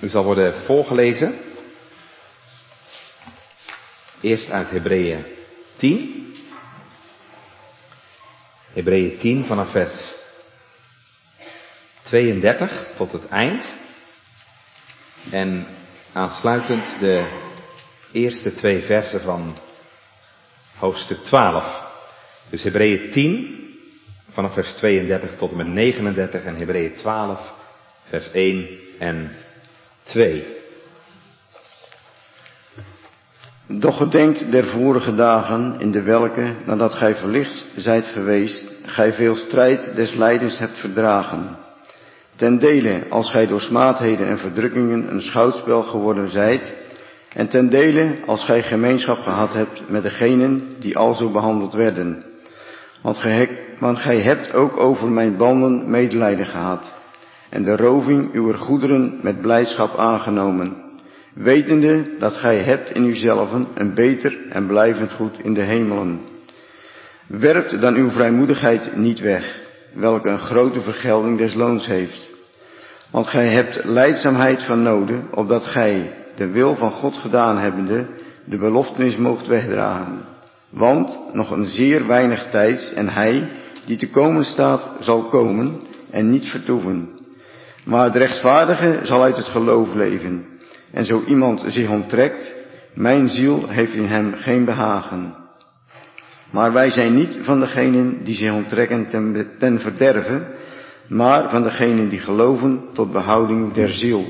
[0.00, 1.38] U zal worden voorgelezen.
[4.20, 5.24] Eerst uit Hebreeën
[5.76, 6.34] 10.
[8.72, 10.14] Hebreeën 10 vanaf vers
[12.02, 13.72] 32 tot het eind.
[15.30, 15.66] En
[16.12, 17.44] aansluitend de
[18.12, 19.56] eerste twee versen van
[20.78, 21.82] hoofdstuk 12.
[22.50, 23.78] Dus Hebreeën 10
[24.30, 27.52] vanaf vers 32 tot en met 39 en Hebreeën 12
[28.08, 28.68] vers 1
[28.98, 29.30] en
[30.06, 30.44] 2.
[33.68, 39.36] Doch gedenkt der vorige dagen, in de welke, nadat gij verlicht zijt geweest, gij veel
[39.36, 41.56] strijd des lijdens hebt verdragen.
[42.36, 46.74] Ten dele, als gij door smaadheden en verdrukkingen een schouwspel geworden zijt,
[47.32, 52.24] en ten dele, als gij gemeenschap gehad hebt met degenen die alzo behandeld werden.
[53.78, 56.95] Want gij hebt ook over mijn banden medelijden gehad,
[57.56, 60.76] en de roving uw goederen met blijdschap aangenomen,
[61.34, 66.20] wetende dat gij hebt in uzelven een beter en blijvend goed in de hemelen.
[67.26, 69.60] Werpt dan uw vrijmoedigheid niet weg,
[69.94, 72.30] welke een grote vergelding des loons heeft.
[73.10, 78.06] Want gij hebt leidzaamheid van noden, opdat gij, de wil van God gedaan hebbende,
[78.44, 80.18] de beloftenis moogt wegdragen.
[80.70, 83.48] Want nog een zeer weinig tijds en hij,
[83.86, 87.15] die te komen staat, zal komen en niet vertoeven.
[87.86, 90.46] Maar de rechtvaardige zal uit het geloof leven.
[90.92, 92.54] En zo iemand zich onttrekt,
[92.94, 95.34] mijn ziel heeft in hem geen behagen.
[96.50, 100.46] Maar wij zijn niet van degenen die zich onttrekken ten, ten verderven,
[101.08, 104.26] maar van degenen die geloven tot behouding der ziel.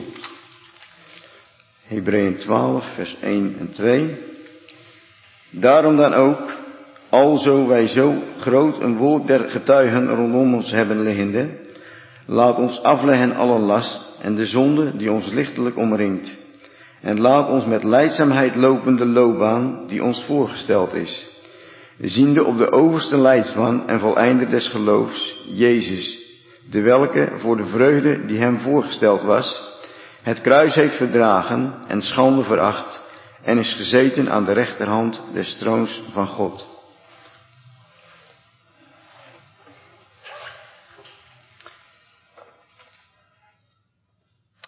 [1.87, 4.19] Hebreeën 12, vers 1 en 2.
[5.51, 6.53] Daarom dan ook,
[7.09, 11.65] alzo wij zo groot een woord der getuigen rondom ons hebben liggende,
[12.27, 16.39] laat ons afleggen alle last en de zonde die ons lichtelijk omringt.
[17.01, 21.27] En laat ons met leidzaamheid lopende loopbaan die ons voorgesteld is.
[22.01, 26.19] Ziende op de overste leidsman en voleinder des geloofs, Jezus,
[26.71, 29.63] de welke voor de vreugde die hem voorgesteld was,
[30.23, 33.01] het kruis heeft verdragen en schande veracht
[33.43, 36.76] en is gezeten aan de rechterhand des troons van God.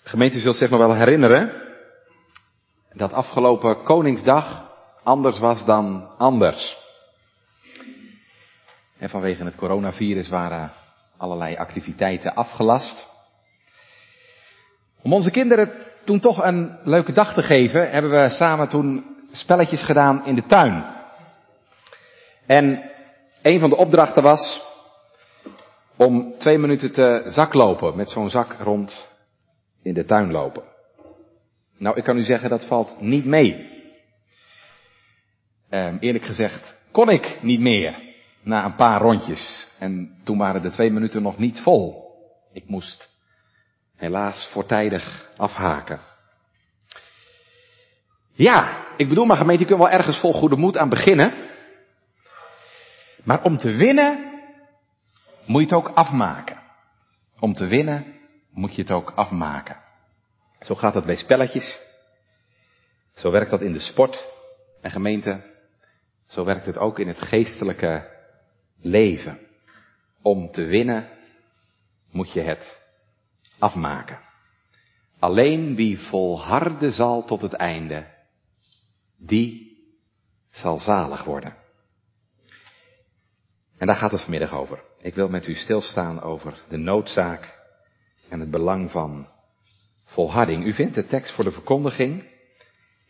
[0.09, 1.53] Gemeente zult zich nog wel herinneren
[2.93, 4.71] dat afgelopen Koningsdag
[5.03, 6.77] anders was dan anders.
[8.99, 10.73] En vanwege het coronavirus waren
[11.17, 13.07] allerlei activiteiten afgelast.
[15.03, 15.73] Om onze kinderen
[16.05, 20.47] toen toch een leuke dag te geven, hebben we samen toen spelletjes gedaan in de
[20.47, 20.85] tuin.
[22.47, 22.91] En
[23.43, 24.63] een van de opdrachten was
[25.97, 29.17] om twee minuten te zaklopen, met zo'n zak rond
[29.83, 30.63] in de tuin lopen.
[31.79, 33.77] Nou, ik kan u zeggen, dat valt niet mee.
[35.71, 38.03] Um, eerlijk gezegd kon ik niet meer
[38.43, 39.69] na een paar rondjes.
[39.79, 42.13] En toen waren de twee minuten nog niet vol.
[42.53, 43.11] Ik moest
[43.97, 46.01] helaas voortijdig afhaken.
[48.33, 51.33] Ja, ik bedoel maar gemeente, je kunt wel ergens vol goede moed aan beginnen.
[53.25, 54.33] Maar om te winnen
[55.47, 56.59] moet je het ook afmaken.
[57.41, 58.18] Om te winnen
[58.59, 59.77] moet je het ook afmaken.
[60.61, 61.81] Zo gaat dat bij spelletjes.
[63.15, 64.27] Zo werkt dat in de sport
[64.81, 65.43] en gemeente.
[66.27, 68.09] Zo werkt het ook in het geestelijke
[68.81, 69.39] leven.
[70.23, 71.09] Om te winnen
[72.11, 72.83] moet je het
[73.59, 74.21] afmaken.
[75.19, 78.07] Alleen wie volharden zal tot het einde,
[79.17, 79.77] die
[80.51, 81.57] zal zalig worden.
[83.79, 84.83] En daar gaat het vanmiddag over.
[85.01, 87.58] Ik wil met u stilstaan over de noodzaak
[88.29, 89.29] en het belang van
[90.05, 90.65] volharding.
[90.65, 92.25] U vindt de tekst voor de verkondiging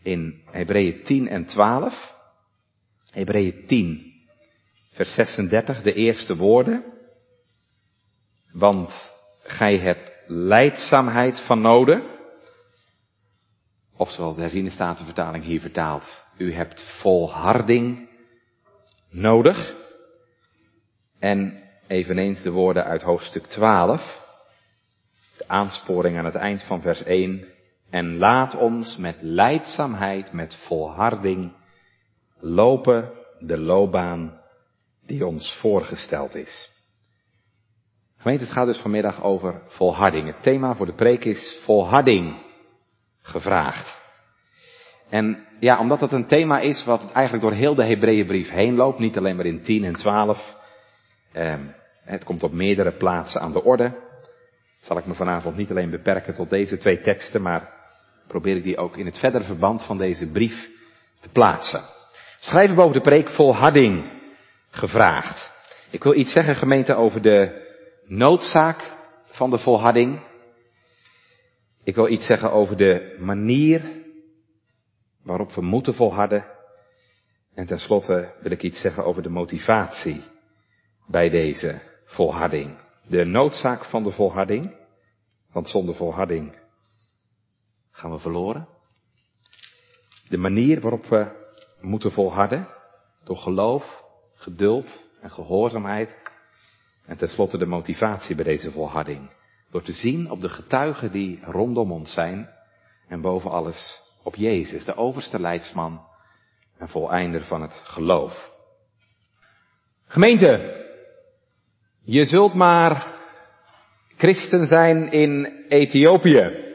[0.03, 2.15] in Hebreeën 10 en 12.
[3.11, 4.13] Hebreeën 10,
[4.91, 6.85] vers 36, de eerste woorden.
[8.53, 9.13] Want
[9.43, 12.03] gij hebt leidzaamheid van noden.
[13.97, 18.09] Of zoals de herziene statenvertaling hier vertaalt, u hebt volharding
[19.11, 19.77] nodig.
[21.19, 24.28] En eveneens de woorden uit hoofdstuk 12, de
[25.49, 27.45] aansporing aan het eind van vers 1.
[27.91, 31.53] En laat ons met leidzaamheid, met volharding
[32.41, 34.41] lopen de loopbaan
[35.07, 36.77] die ons voorgesteld is.
[38.17, 40.27] Gemeente, het gaat dus vanmiddag over volharding.
[40.27, 42.43] Het thema voor de preek is volharding
[43.23, 44.01] gevraagd.
[45.09, 48.99] En ja, omdat het een thema is wat eigenlijk door heel de Hebreeënbrief heen loopt,
[48.99, 50.57] niet alleen maar in 10 en 12.
[51.33, 51.55] Eh,
[52.05, 54.08] het komt op meerdere plaatsen aan de orde.
[54.89, 57.73] Zal ik me vanavond niet alleen beperken tot deze twee teksten, maar
[58.27, 60.69] probeer ik die ook in het verdere verband van deze brief
[61.21, 61.81] te plaatsen.
[62.41, 64.11] Schrijven boven de preek volharding
[64.71, 65.53] gevraagd.
[65.91, 67.67] Ik wil iets zeggen, gemeente, over de
[68.07, 68.93] noodzaak
[69.27, 70.21] van de volharding.
[71.85, 73.83] Ik wil iets zeggen over de manier
[75.23, 76.45] waarop we moeten volharden.
[77.55, 80.25] En tenslotte wil ik iets zeggen over de motivatie
[81.07, 82.77] bij deze volharding.
[83.07, 84.78] De noodzaak van de volharding,
[85.53, 86.59] want zonder volharding
[87.91, 88.69] gaan we verloren.
[90.29, 91.47] De manier waarop we
[91.81, 92.69] moeten volharden,
[93.25, 94.05] door geloof,
[94.35, 96.37] geduld en gehoorzaamheid.
[97.07, 99.31] En tenslotte de motivatie bij deze volharding.
[99.71, 102.49] Door te zien op de getuigen die rondom ons zijn
[103.09, 106.07] en boven alles op Jezus, de overste leidsman
[106.77, 108.51] en voleinder van het geloof.
[110.07, 110.85] Gemeente,
[112.03, 113.18] je zult maar
[114.19, 116.67] christen zijn in Ethiopië.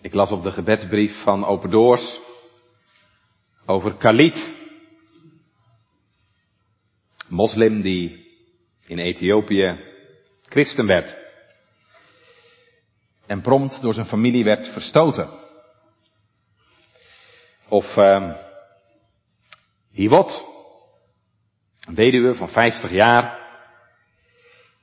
[0.00, 2.20] Ik las op de gebedsbrief van Open Doors
[3.66, 4.56] over Khalid.
[7.28, 8.26] Moslim die
[8.86, 9.80] in Ethiopië
[10.42, 11.16] christen werd.
[13.26, 15.30] En prompt door zijn familie werd verstoten.
[17.68, 18.34] Of uh,
[19.90, 20.44] Hiwot,
[21.80, 23.37] een weduwe van 50 jaar,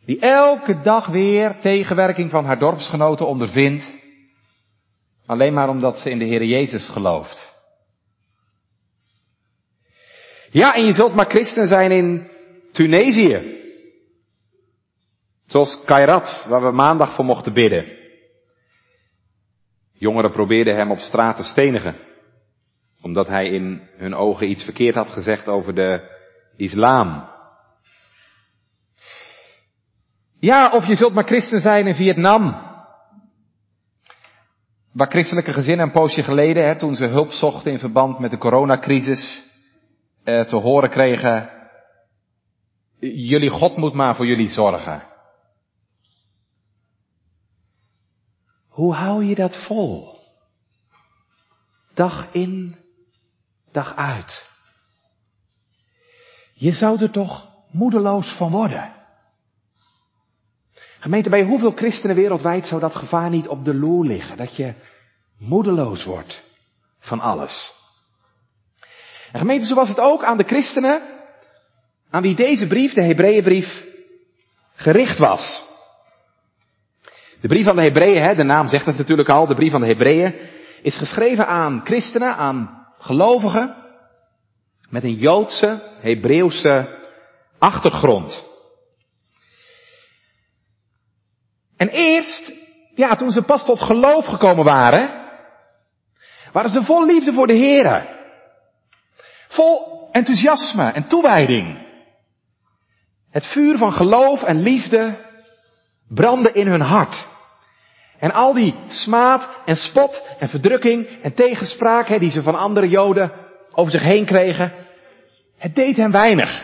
[0.06, 3.90] die elke dag weer tegenwerking van haar dorpsgenoten ondervindt,
[5.26, 7.54] alleen maar omdat ze in de Heer Jezus gelooft.
[10.52, 12.28] Ja, en je zult maar christen zijn in
[12.72, 13.64] Tunesië.
[15.46, 17.86] Zoals Kairat, waar we maandag voor mochten bidden.
[19.94, 21.96] Jongeren probeerden hem op straat te stenigen,
[23.02, 26.02] omdat hij in hun ogen iets verkeerd had gezegd over de
[26.58, 27.34] islam.
[30.46, 32.56] Ja, of je zult maar christen zijn in Vietnam.
[34.92, 39.44] Waar christelijke gezinnen een poosje geleden, toen ze hulp zochten in verband met de coronacrisis,
[40.24, 41.50] eh, te horen kregen,
[43.00, 45.04] jullie God moet maar voor jullie zorgen.
[48.68, 50.18] Hoe hou je dat vol?
[51.94, 52.76] Dag in,
[53.72, 54.50] dag uit.
[56.54, 58.95] Je zou er toch moedeloos van worden.
[61.06, 64.38] Gemeente, bij hoeveel christenen wereldwijd zou dat gevaar niet op de loer liggen?
[64.38, 64.74] Dat je
[65.40, 66.44] moedeloos wordt
[67.00, 67.74] van alles.
[69.32, 71.02] En gemeente, zo was het ook aan de christenen,
[72.10, 73.86] aan wie deze brief, de Hebreeënbrief,
[74.76, 75.64] gericht was.
[77.42, 79.88] De brief van de Hebreeën, de naam zegt het natuurlijk al, de brief van de
[79.88, 80.36] Hebreeën,
[80.82, 83.76] is geschreven aan christenen, aan gelovigen,
[84.90, 87.00] met een Joodse, Hebreeuwse
[87.58, 88.55] achtergrond.
[91.78, 92.52] En eerst,
[92.96, 95.10] ja, toen ze pas tot geloof gekomen waren,
[96.52, 98.08] waren ze vol liefde voor de Heer.
[99.48, 101.84] Vol enthousiasme en toewijding.
[103.32, 105.16] Het vuur van geloof en liefde
[106.08, 107.28] brandde in hun hart.
[108.20, 112.88] En al die smaad en spot en verdrukking en tegenspraak hè, die ze van andere
[112.88, 113.32] Joden
[113.74, 114.74] over zich heen kregen,
[115.58, 116.64] het deed hen weinig.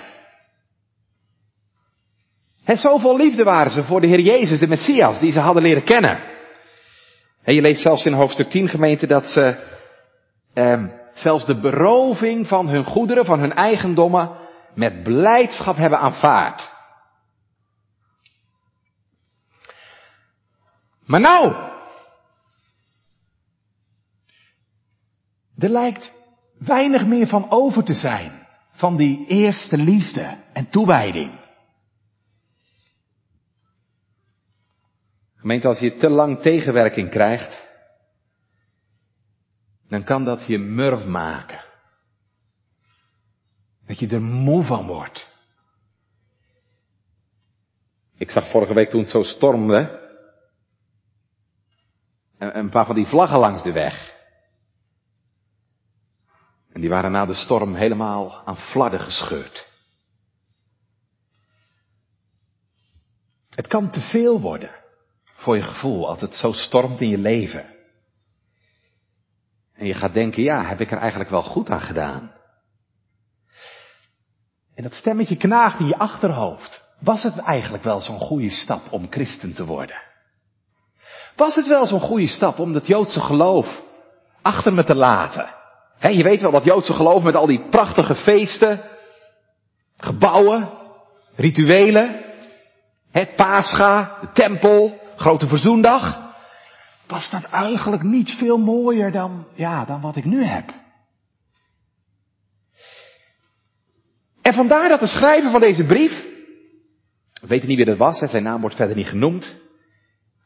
[2.63, 5.83] En zoveel liefde waren ze voor de Heer Jezus, de Messias, die ze hadden leren
[5.83, 6.19] kennen.
[7.43, 9.55] En je leest zelfs in hoofdstuk 10 gemeente dat ze
[10.53, 14.31] eh, zelfs de beroving van hun goederen, van hun eigendommen,
[14.75, 16.69] met blijdschap hebben aanvaard.
[21.05, 21.53] Maar nou,
[25.57, 26.13] er lijkt
[26.57, 31.40] weinig meer van over te zijn, van die eerste liefde en toewijding.
[35.41, 37.67] Gemeente, als je te lang tegenwerking krijgt,
[39.87, 41.63] dan kan dat je murf maken.
[43.85, 45.29] Dat je er moe van wordt.
[48.17, 49.99] Ik zag vorige week toen het zo stormde,
[52.37, 54.15] een paar van die vlaggen langs de weg.
[56.71, 59.67] En die waren na de storm helemaal aan fladden gescheurd.
[63.49, 64.80] Het kan te veel worden
[65.41, 67.65] voor je gevoel als het zo stormt in je leven.
[69.73, 72.31] En je gaat denken, ja, heb ik er eigenlijk wel goed aan gedaan?
[74.75, 76.83] En dat stemmetje knaagt in je achterhoofd.
[76.99, 80.01] Was het eigenlijk wel zo'n goede stap om christen te worden?
[81.35, 83.81] Was het wel zo'n goede stap om dat Joodse geloof
[84.41, 85.53] achter me te laten?
[85.99, 88.81] je weet wel dat Joodse geloof met al die prachtige feesten,
[89.97, 90.69] gebouwen,
[91.35, 92.25] rituelen,
[93.11, 96.29] het Pascha, de tempel, grote verzoendag.
[97.07, 100.69] was dat eigenlijk niet veel mooier dan, ja, dan wat ik nu heb.
[104.41, 106.25] En vandaar dat de schrijver van deze brief,
[107.41, 109.57] we weten niet wie dat was, zijn naam wordt verder niet genoemd,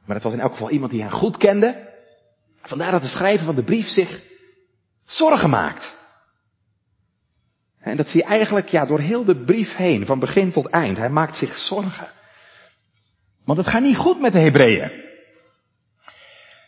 [0.05, 1.93] maar het was in elk geval iemand die hem goed kende.
[2.61, 4.21] Vandaar dat de schrijver van de brief zich
[5.05, 5.97] zorgen maakt.
[7.79, 10.97] En dat zie je eigenlijk ja, door heel de brief heen, van begin tot eind.
[10.97, 12.14] Hij maakt zich zorgen.
[13.45, 15.03] Want het gaat niet goed met de Hebreeën.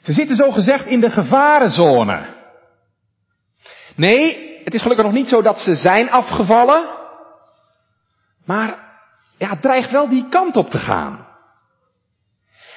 [0.02, 2.26] Ze zitten zo gezegd in de gevarenzone.
[3.96, 6.86] Nee, het is gelukkig nog niet zo dat ze zijn afgevallen.
[8.46, 8.78] Maar
[9.38, 11.28] ja, het dreigt wel die kant op te gaan.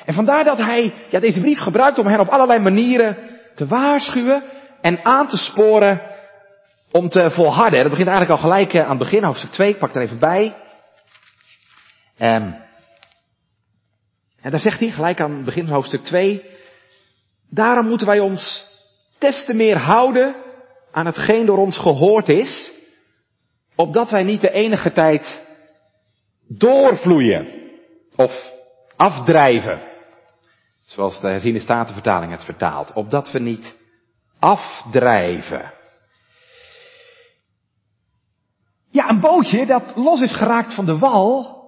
[0.05, 3.17] En vandaar dat hij ja, deze brief gebruikt om hen op allerlei manieren
[3.55, 4.43] te waarschuwen
[4.81, 6.03] en aan te sporen
[6.91, 7.81] om te volharden.
[7.81, 10.19] Dat begint eigenlijk al gelijk eh, aan het begin, hoofdstuk 2, ik pak er even
[10.19, 10.57] bij.
[12.19, 12.69] Um,
[14.43, 16.45] en daar zegt hij gelijk aan het begin van hoofdstuk 2,
[17.51, 18.69] daarom moeten wij ons
[19.19, 20.35] des meer houden
[20.93, 22.73] aan hetgeen door ons gehoord is,
[23.75, 25.43] opdat wij niet de enige tijd
[26.49, 27.49] doorvloeien
[28.17, 28.53] of
[28.97, 29.89] afdrijven.
[30.85, 32.93] Zoals de herziende statenvertaling het vertaalt.
[32.93, 33.77] Opdat we niet
[34.39, 35.73] afdrijven.
[38.91, 41.60] Ja, een bootje dat los is geraakt van de wal,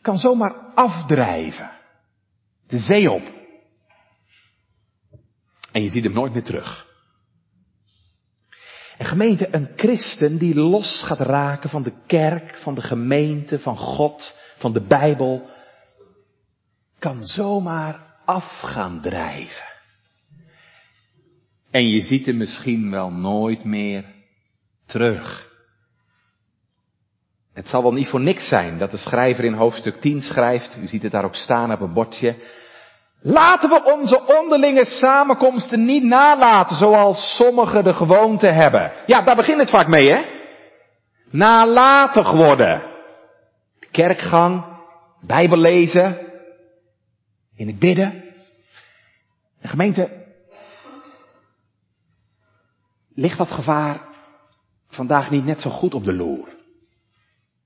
[0.00, 1.70] kan zomaar afdrijven.
[2.66, 3.22] De zee op.
[5.72, 6.88] En je ziet hem nooit meer terug.
[8.98, 13.76] En gemeente, een christen die los gaat raken van de kerk, van de gemeente, van
[13.76, 15.48] God, van de Bijbel,
[16.98, 19.68] kan zomaar af gaan drijven.
[21.70, 24.04] En je ziet hem misschien wel nooit meer
[24.86, 25.49] terug.
[27.54, 30.86] Het zal wel niet voor niks zijn dat de schrijver in hoofdstuk 10 schrijft, u
[30.86, 32.36] ziet het daar ook staan op een bordje,
[33.22, 38.92] Laten we onze onderlinge samenkomsten niet nalaten zoals sommigen de gewoonte hebben.
[39.06, 40.24] Ja, daar begint het vaak mee, hè?
[41.30, 42.82] Nalatig worden.
[43.90, 44.64] Kerkgang,
[45.20, 46.18] Bijbel lezen,
[47.56, 48.24] in het bidden.
[49.60, 50.26] De gemeente,
[53.14, 54.00] ligt dat gevaar
[54.88, 56.48] vandaag niet net zo goed op de loer?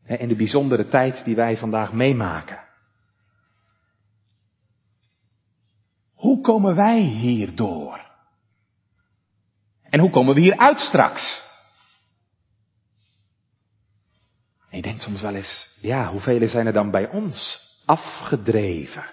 [0.07, 2.63] In de bijzondere tijd die wij vandaag meemaken.
[6.15, 8.01] Hoe komen wij hierdoor?
[9.83, 11.43] En hoe komen we hier uit straks?
[14.71, 19.05] En je denkt soms wel eens, ja, hoeveel zijn er dan bij ons afgedreven?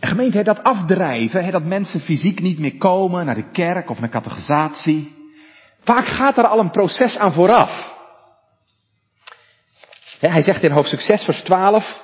[0.00, 4.08] En gemeente, dat afdrijven, dat mensen fysiek niet meer komen naar de kerk of naar
[4.08, 5.21] catechisatie.
[5.84, 7.90] Vaak gaat er al een proces aan vooraf.
[10.18, 12.02] Hij zegt in hoofdstuk 6 vers 12,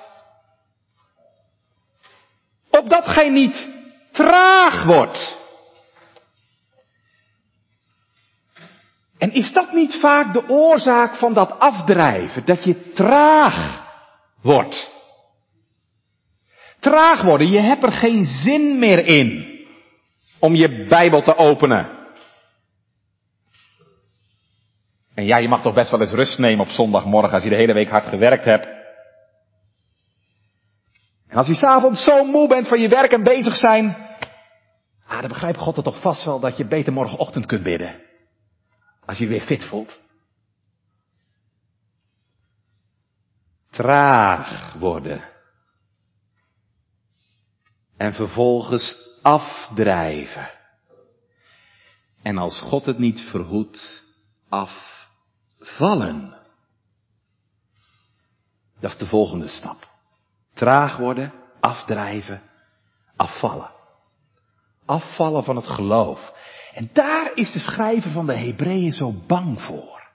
[2.70, 3.68] opdat gij niet
[4.12, 5.36] traag wordt.
[9.18, 13.86] En is dat niet vaak de oorzaak van dat afdrijven, dat je traag
[14.42, 14.90] wordt?
[16.80, 19.46] Traag worden, je hebt er geen zin meer in
[20.38, 21.97] om je Bijbel te openen.
[25.18, 27.56] En ja, je mag toch best wel eens rust nemen op zondagmorgen als je de
[27.56, 28.66] hele week hard gewerkt hebt.
[31.28, 33.96] En als je s'avonds zo moe bent van je werk en bezig zijn,
[35.06, 38.00] ah, dan begrijpt God het toch vast wel dat je beter morgenochtend kunt bidden.
[39.06, 40.00] Als je weer fit voelt.
[43.70, 45.24] Traag worden.
[47.96, 50.50] En vervolgens afdrijven.
[52.22, 54.06] En als God het niet verhoedt,
[55.68, 56.36] afvallen.
[58.80, 59.76] Dat is de volgende stap.
[60.54, 62.42] Traag worden, afdrijven,
[63.16, 63.70] afvallen.
[64.86, 66.32] Afvallen van het geloof.
[66.74, 70.06] En daar is de schrijver van de Hebreeën zo bang voor.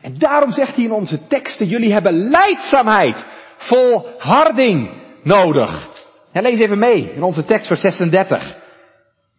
[0.00, 5.88] En daarom zegt hij in onze teksten, jullie hebben leidzaamheid, volharding nodig.
[6.32, 8.56] En lees even mee in onze tekst vers 36.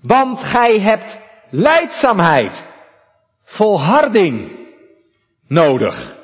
[0.02, 1.18] Want gij hebt
[1.50, 2.66] leidzaamheid,
[3.44, 4.65] volharding
[5.48, 6.16] nodig.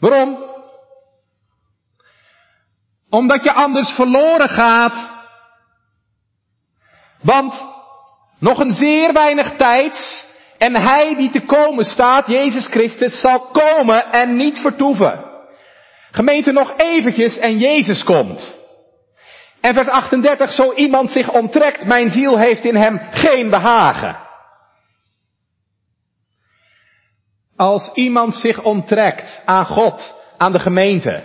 [0.00, 0.44] Waarom?
[3.10, 5.12] Omdat je anders verloren gaat.
[7.22, 7.66] Want
[8.38, 10.26] nog een zeer weinig tijd
[10.58, 15.24] en hij die te komen staat, Jezus Christus, zal komen en niet vertoeven.
[16.10, 18.58] Gemeente nog eventjes en Jezus komt.
[19.60, 24.23] En vers 38, zo iemand zich onttrekt, mijn ziel heeft in hem geen behagen.
[27.56, 31.22] Als iemand zich onttrekt aan God, aan de gemeente,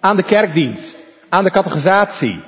[0.00, 0.98] aan de kerkdienst,
[1.28, 2.44] aan de catechisatie,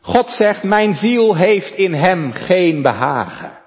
[0.00, 3.58] God zegt, mijn ziel heeft in hem geen behagen.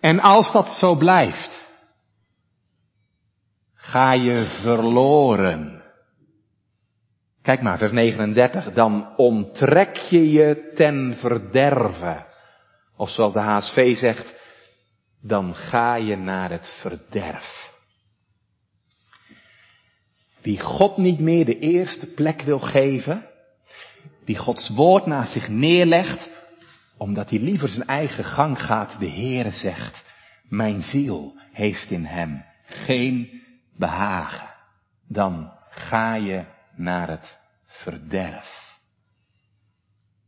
[0.00, 1.64] En als dat zo blijft,
[3.74, 5.82] ga je verloren.
[7.42, 8.72] Kijk maar, vers 39.
[8.72, 12.24] Dan onttrek je je ten verderve.
[12.96, 14.34] Of zoals de HSV zegt,
[15.20, 17.74] dan ga je naar het verderf.
[20.42, 23.26] Wie God niet meer de eerste plek wil geven,
[24.24, 26.30] die Gods woord naast zich neerlegt,
[26.96, 30.04] omdat hij liever zijn eigen gang gaat, de Heere zegt,
[30.48, 33.42] mijn ziel heeft in hem geen
[33.76, 34.48] behagen.
[35.08, 36.44] Dan ga je
[36.74, 38.78] naar het verderf.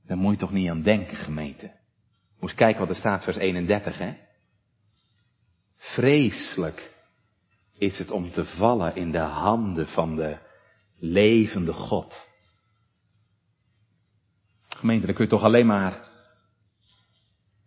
[0.07, 1.71] Daar moet je toch niet aan denken, gemeente.
[2.40, 4.14] Moest kijken wat er staat, vers 31, hè.
[5.78, 6.94] Vreselijk
[7.73, 10.38] is het om te vallen in de handen van de
[10.99, 12.26] levende God.
[14.68, 15.92] Gemeente, daar kun je toch alleen maar,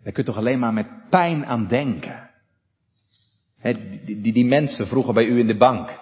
[0.04, 2.30] daar kun je toch alleen maar met pijn aan denken.
[3.62, 6.00] die, die, die mensen vroeger bij u in de bank.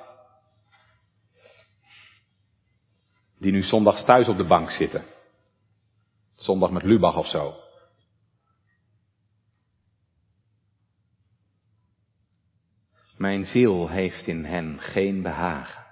[3.38, 5.04] Die nu zondags thuis op de bank zitten.
[6.36, 7.69] Zondag met Lubach of zo.
[13.20, 15.86] Mijn ziel heeft in hen geen behagen.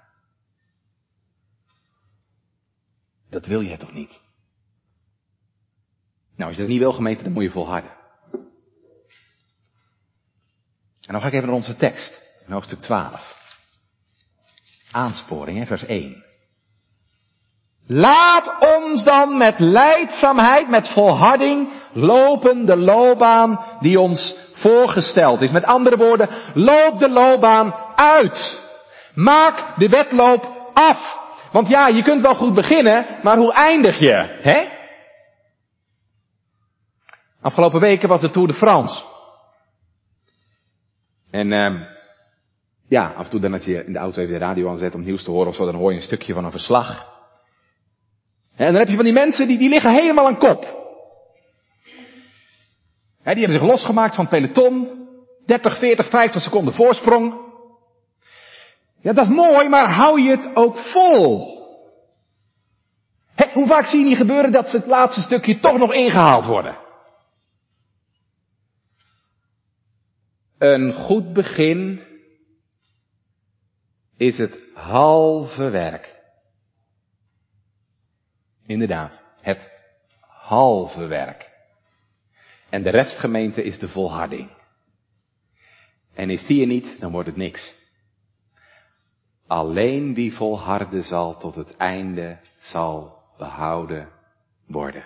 [3.30, 4.20] Dat wil jij toch niet?
[6.36, 7.90] Nou, als je dat niet wil gemeente, dan moet je volharden.
[11.00, 13.36] En dan ga ik even naar onze tekst, in hoofdstuk 12.
[14.90, 16.24] Aansporing, vers 1.
[17.86, 25.50] Laat ons dan met leidzaamheid, met volharding, lopen de loopbaan die ons voorgesteld is.
[25.50, 28.60] Met andere woorden, loop de loopbaan uit.
[29.14, 31.16] Maak de wedloop af.
[31.52, 34.38] Want ja, je kunt wel goed beginnen, maar hoe eindig je?
[34.42, 34.76] Hè?
[37.40, 39.02] Afgelopen weken was de Tour de France.
[41.30, 41.80] En uh,
[42.88, 45.04] ja, af en toe dan als je in de auto even de radio aanzet om
[45.04, 47.16] nieuws te horen of zo, dan hoor je een stukje van een verslag.
[48.56, 50.87] En dan heb je van die mensen die, die liggen helemaal aan kop.
[53.34, 55.06] Die hebben zich losgemaakt van het peloton.
[55.46, 57.46] 30, 40, 50 seconden voorsprong.
[59.00, 61.56] Ja, dat is mooi, maar hou je het ook vol?
[63.34, 66.44] He, hoe vaak zie je niet gebeuren dat ze het laatste stukje toch nog ingehaald
[66.44, 66.78] worden?
[70.58, 72.02] Een goed begin
[74.16, 76.16] is het halve werk.
[78.66, 79.70] Inderdaad, het
[80.20, 81.47] halve werk.
[82.70, 84.50] En de restgemeente is de volharding.
[86.14, 87.74] En is die er niet, dan wordt het niks.
[89.46, 94.08] Alleen wie volharden zal tot het einde zal behouden
[94.66, 95.04] worden.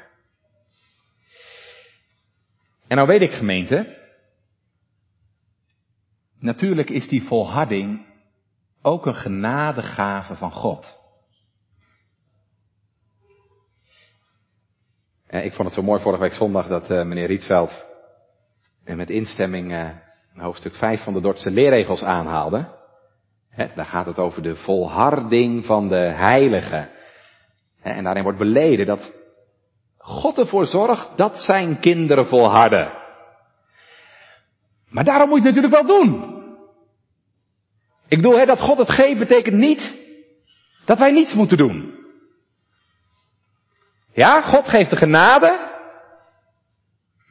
[2.86, 4.00] En nou weet ik gemeente,
[6.42, 8.06] Natuurlijk is die volharding
[8.82, 11.00] ook een genadegave van God.
[15.32, 17.84] Ik vond het zo mooi vorige week zondag dat uh, meneer Rietveld
[18.84, 19.94] met instemming
[20.34, 22.68] hoofdstuk 5 van de Dordtse leerregels aanhaalde.
[23.74, 26.88] daar gaat het over de volharding van de heilige.
[27.82, 29.14] en daarin wordt beleden dat
[29.98, 32.92] God ervoor zorgt dat zijn kinderen volharden.
[34.88, 36.40] Maar daarom moet je het natuurlijk wel doen.
[38.08, 39.96] Ik bedoel, dat God het geeft betekent niet
[40.84, 42.00] dat wij niets moeten doen.
[44.12, 45.70] Ja, God geeft de genade,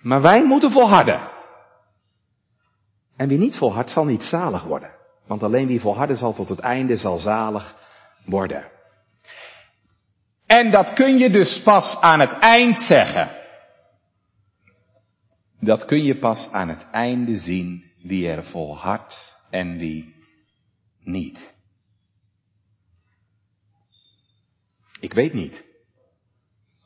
[0.01, 1.29] maar wij moeten volharden.
[3.15, 4.91] En wie niet volhardt zal niet zalig worden.
[5.27, 7.75] Want alleen wie volharden zal tot het einde zal zalig
[8.25, 8.71] worden.
[10.45, 13.39] En dat kun je dus pas aan het eind zeggen.
[15.59, 20.15] Dat kun je pas aan het einde zien wie er volhardt en wie
[21.03, 21.55] niet.
[24.99, 25.70] Ik weet niet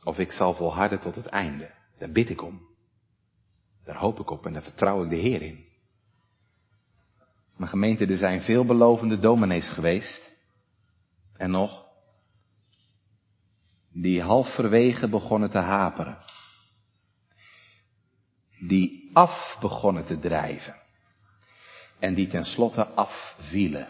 [0.05, 1.71] of ik zal volharden tot het einde.
[1.97, 2.61] Daar bid ik om.
[3.85, 5.65] Daar hoop ik op en daar vertrouw ik de Heer in.
[7.57, 10.31] Mijn gemeente, er zijn veelbelovende dominees geweest.
[11.37, 11.85] En nog.
[13.93, 16.17] Die halverwege begonnen te haperen.
[18.59, 20.75] Die af begonnen te drijven.
[21.99, 23.87] En die tenslotte afvielen.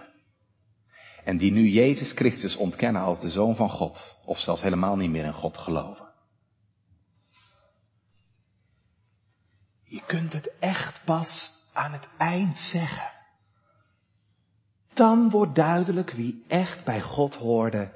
[1.23, 5.09] En die nu Jezus Christus ontkennen als de Zoon van God, of zelfs helemaal niet
[5.09, 6.04] meer in God geloven.
[9.95, 13.11] Je kunt het echt pas aan het eind zeggen.
[14.93, 17.91] Dan wordt duidelijk wie echt bij God hoorde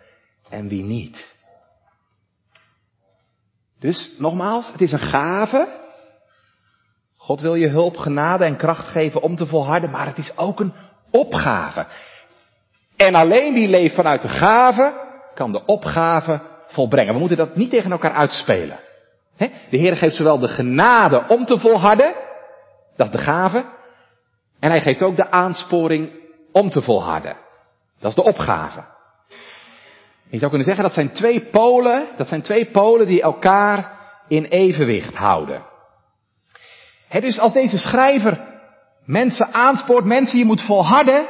[0.49, 1.35] en wie niet.
[3.79, 5.67] Dus nogmaals, het is een gave.
[7.17, 10.59] God wil je hulp, genade en kracht geven om te volharden, maar het is ook
[10.59, 10.73] een
[11.11, 11.87] opgave.
[12.95, 14.93] En alleen wie leeft vanuit de gave,
[15.33, 17.13] kan de opgave volbrengen.
[17.13, 18.79] We moeten dat niet tegen elkaar uitspelen.
[19.47, 22.13] De Heer geeft zowel de genade om te volharden,
[22.95, 23.65] dat is de gave,
[24.59, 26.11] en hij geeft ook de aansporing
[26.51, 27.37] om te volharden.
[27.99, 28.83] Dat is de opgave.
[30.29, 33.97] Je zou kunnen zeggen dat zijn twee polen, dat zijn twee polen die elkaar
[34.27, 35.65] in evenwicht houden.
[37.09, 38.47] Dus als deze schrijver
[39.05, 41.27] mensen aanspoort, mensen je moet volharden,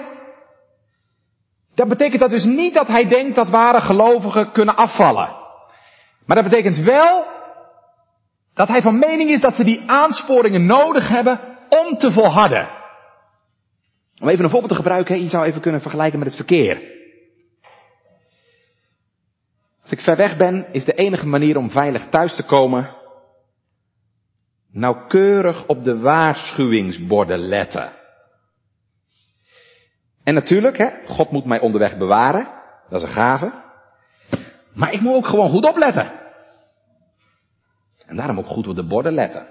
[1.75, 5.37] dan betekent dat dus niet dat hij denkt dat ware gelovigen kunnen afvallen.
[6.25, 7.25] Maar dat betekent wel
[8.59, 12.69] dat hij van mening is dat ze die aansporingen nodig hebben om te volharden.
[14.21, 16.81] Om even een voorbeeld te gebruiken, je zou even kunnen vergelijken met het verkeer.
[19.81, 22.95] Als ik ver weg ben, is de enige manier om veilig thuis te komen
[24.71, 27.91] nauwkeurig op de waarschuwingsborden letten.
[30.23, 32.47] En natuurlijk, hè, God moet mij onderweg bewaren.
[32.89, 33.51] Dat is een gave.
[34.73, 36.18] Maar ik moet ook gewoon goed opletten.
[38.09, 39.47] En daarom ook goed op de borden letten.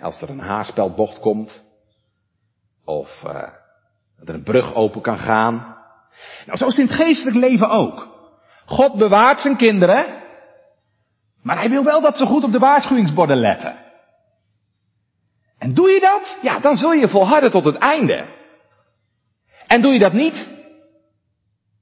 [0.00, 1.62] als er een haarspeldbocht komt.
[2.84, 3.32] Of uh,
[4.18, 5.76] dat er een brug open kan gaan.
[6.46, 8.08] Nou, zo is het in het geestelijk leven ook.
[8.66, 10.06] God bewaart zijn kinderen.
[11.42, 13.76] Maar hij wil wel dat ze goed op de waarschuwingsborden letten.
[15.58, 16.38] En doe je dat?
[16.42, 18.26] Ja, dan zul je volharden tot het einde.
[19.66, 20.48] En doe je dat niet?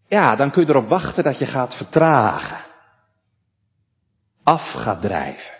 [0.09, 2.67] Ja, dan kun je erop wachten dat je gaat vertragen.
[4.49, 5.53] Af gaat drijven.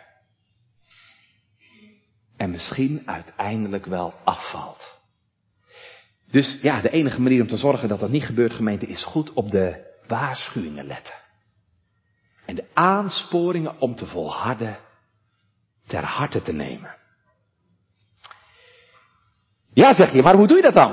[2.37, 4.99] En misschien uiteindelijk wel afvalt.
[6.31, 9.33] Dus ja, de enige manier om te zorgen dat dat niet gebeurt, gemeente, is goed
[9.33, 11.15] op de waarschuwingen letten.
[12.47, 14.79] En de aansporingen om te volharden
[15.87, 16.97] ter harte te nemen.
[19.73, 20.93] Ja, zeg je, maar hoe doe je dat dan?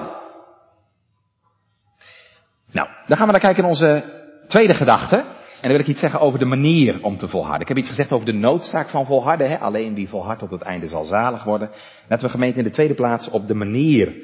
[2.72, 5.35] Nou, dan gaan we naar kijken in onze tweede gedachte.
[5.56, 7.62] En dan wil ik iets zeggen over de manier om te volharden.
[7.62, 9.50] Ik heb iets gezegd over de noodzaak van volharden.
[9.50, 9.60] Hè?
[9.60, 11.70] Alleen wie volhardt tot het einde zal zalig worden.
[12.08, 14.16] Laten we gemeente in de tweede plaats op de manier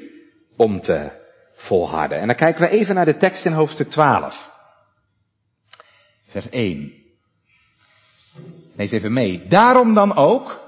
[0.56, 1.10] om te
[1.54, 2.18] volharden.
[2.18, 4.50] En dan kijken we even naar de tekst in hoofdstuk 12.
[6.28, 6.92] Vers 1.
[8.76, 9.46] Lees even mee.
[9.48, 10.60] Daarom dan ook,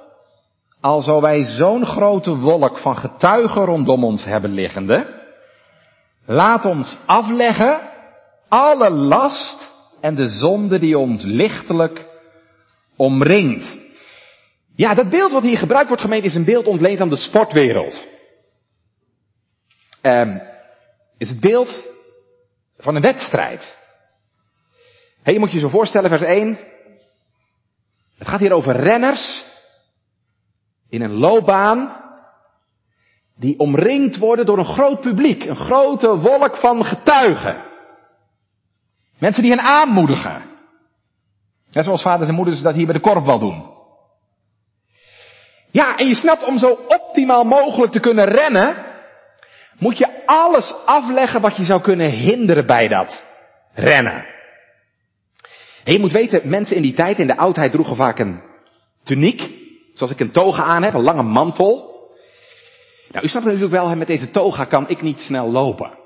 [0.81, 5.23] alzo wij zo'n grote wolk van getuigen rondom ons hebben liggende,
[6.27, 7.81] Laat ons afleggen
[8.49, 9.74] alle last
[10.05, 12.07] en de zonde die ons lichtelijk
[12.97, 13.79] omringt.
[14.75, 18.07] Ja, dat beeld wat hier gebruikt wordt gemeend is een beeld ontleend aan de sportwereld.
[20.03, 20.43] Um,
[21.19, 21.85] is het beeld
[22.77, 23.77] van een wedstrijd.
[25.23, 26.59] Hey, je moet je zo voorstellen, vers 1.
[28.19, 29.45] Het gaat hier over renners
[30.89, 32.03] in een loopbaan
[33.37, 37.74] die omringd worden door een groot publiek, een grote wolk van getuigen.
[39.19, 40.43] Mensen die hen aanmoedigen.
[41.71, 43.73] Net zoals vaders en moeders dat hier bij de korfbal doen.
[45.71, 48.77] Ja, en je snapt, om zo optimaal mogelijk te kunnen rennen,
[49.79, 53.25] moet je alles afleggen wat je zou kunnen hinderen bij dat
[53.73, 54.27] rennen.
[55.85, 58.43] En je moet weten, mensen in die tijd, in de oudheid, droegen vaak een
[59.03, 59.51] tuniek,
[59.95, 61.93] zoals ik een toga aan heb, een lange mantel.
[63.09, 65.99] Nou, u snapt natuurlijk wel, met deze toga kan ik niet snel lopen.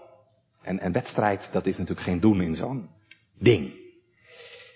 [0.63, 2.89] En, en wedstrijd, dat is natuurlijk geen doen in zo'n
[3.39, 3.77] ding.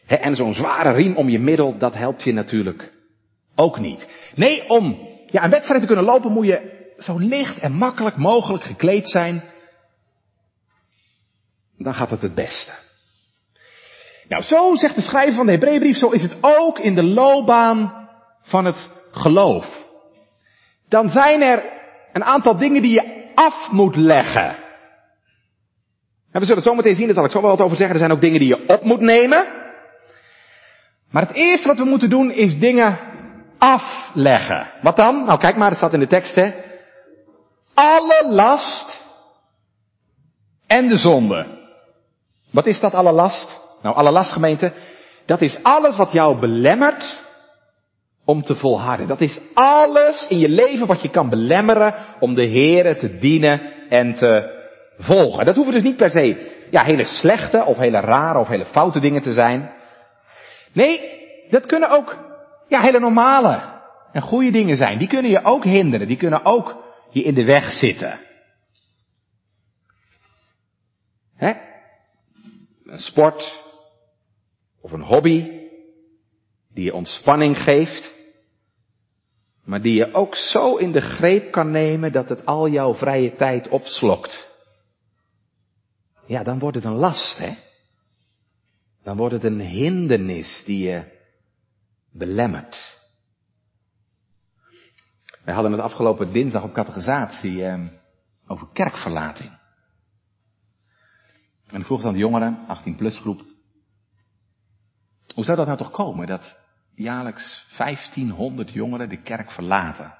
[0.07, 2.93] en zo'n zware riem om je middel, dat helpt je natuurlijk
[3.55, 4.09] ook niet.
[4.35, 8.65] Nee, om ja, een wedstrijd te kunnen lopen moet je zo licht en makkelijk mogelijk
[8.65, 9.43] gekleed zijn.
[11.79, 12.73] Dan gaat het het beste.
[14.29, 18.09] Nou, zo zegt de schrijver van de Hebreeënbrief, zo is het ook in de loopbaan
[18.43, 19.87] van het geloof.
[20.89, 21.65] Dan zijn er
[22.13, 24.62] een aantal dingen die je af moet leggen.
[26.33, 27.95] En we zullen het zo meteen zien, daar zal ik zo wel wat over zeggen.
[27.95, 29.47] Er zijn ook dingen die je op moet nemen.
[31.11, 32.99] Maar het eerste wat we moeten doen is dingen
[33.59, 34.67] afleggen.
[34.83, 35.25] Wat dan?
[35.25, 36.53] Nou kijk maar, het staat in de tekst hè.
[37.75, 39.01] Alle last
[40.67, 41.47] en de zonde.
[42.51, 43.61] Wat is dat alle last?
[43.83, 44.73] Nou, alle last gemeente,
[45.27, 47.21] dat is alles wat jou belemmert
[48.25, 49.07] om te volharden.
[49.07, 53.61] Dat is alles in je leven wat je kan belemmeren om de Here te dienen
[53.89, 54.62] en te
[54.99, 55.45] volgen.
[55.45, 59.01] Dat hoeven dus niet per se ja, hele slechte of hele rare of hele foute
[59.01, 59.73] dingen te zijn.
[60.73, 62.17] Nee, dat kunnen ook
[62.69, 63.81] ja, hele normale
[64.13, 64.99] en goede dingen zijn.
[64.99, 66.07] Die kunnen je ook hinderen.
[66.07, 68.21] Die kunnen ook je in de weg zitten.
[71.37, 71.53] Hè?
[72.85, 73.63] Een sport
[74.81, 75.61] of een hobby
[76.75, 78.13] die je ontspanning geeft,
[79.65, 83.35] maar die je ook zo in de greep kan nemen dat het al jouw vrije
[83.35, 84.52] tijd opslokt.
[86.27, 87.55] Ja, dan wordt het een last, hè?
[89.03, 91.21] Dan wordt het een hindernis die je
[92.13, 93.01] belemmert.
[95.45, 97.81] Wij hadden het afgelopen dinsdag op catechisatie eh,
[98.47, 99.61] over kerkverlating.
[101.67, 103.43] En ik vroeg aan de jongeren, 18 plus groep,
[105.35, 106.59] hoe zou dat nou toch komen dat
[106.95, 110.15] jaarlijks 1500 jongeren de kerk verlaten?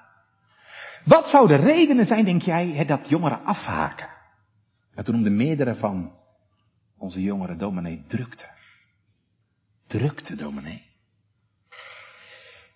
[1.05, 4.12] Wat zouden de redenen zijn, denk jij, dat jongeren afhaken?
[4.95, 6.11] En toen noemde meerdere van
[6.97, 8.45] onze jongeren dominee drukte.
[9.87, 10.91] Drukte, dominee.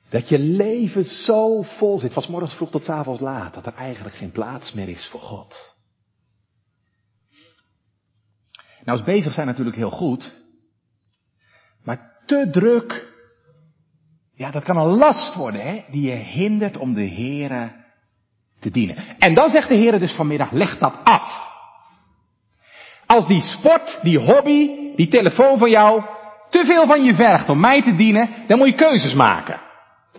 [0.10, 4.15] Dat je leven zo vol zit, van morgens vroeg tot avonds laat, dat er eigenlijk
[4.15, 5.75] geen plaats meer is voor God.
[8.84, 10.34] Nou, is bezig zijn natuurlijk heel goed,
[11.84, 13.13] maar te druk,
[14.34, 17.86] ja, dat kan een last worden, hè, die je hindert om de Here
[18.60, 18.95] te dienen.
[19.19, 21.46] En dan zegt de Heer dus vanmiddag, leg dat af.
[23.08, 26.04] Als die sport, die hobby, die telefoon van jou
[26.50, 29.62] te veel van je vergt om mij te dienen, dan moet je keuzes maken.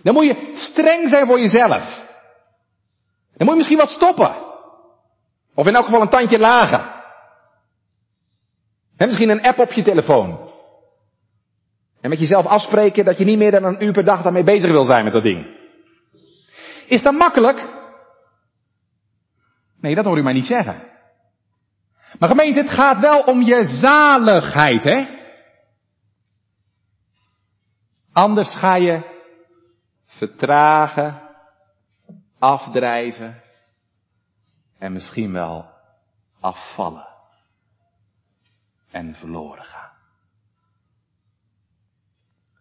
[0.03, 2.07] Dan moet je streng zijn voor jezelf.
[3.37, 4.35] Dan moet je misschien wat stoppen.
[5.55, 6.97] Of in elk geval een tandje lager.
[8.97, 10.49] En misschien een app op je telefoon.
[12.01, 14.71] En met jezelf afspreken dat je niet meer dan een uur per dag daarmee bezig
[14.71, 15.57] wil zijn met dat ding.
[16.87, 17.63] Is dat makkelijk?
[19.81, 20.88] Nee, dat hoor u mij niet zeggen.
[22.17, 25.17] Maar gemeente, het gaat wel om je zaligheid, hè?
[28.13, 29.17] Anders ga je
[30.05, 31.21] vertragen,
[32.39, 33.43] afdrijven
[34.77, 35.69] en misschien wel
[36.39, 37.07] afvallen
[38.91, 39.91] en verloren gaan.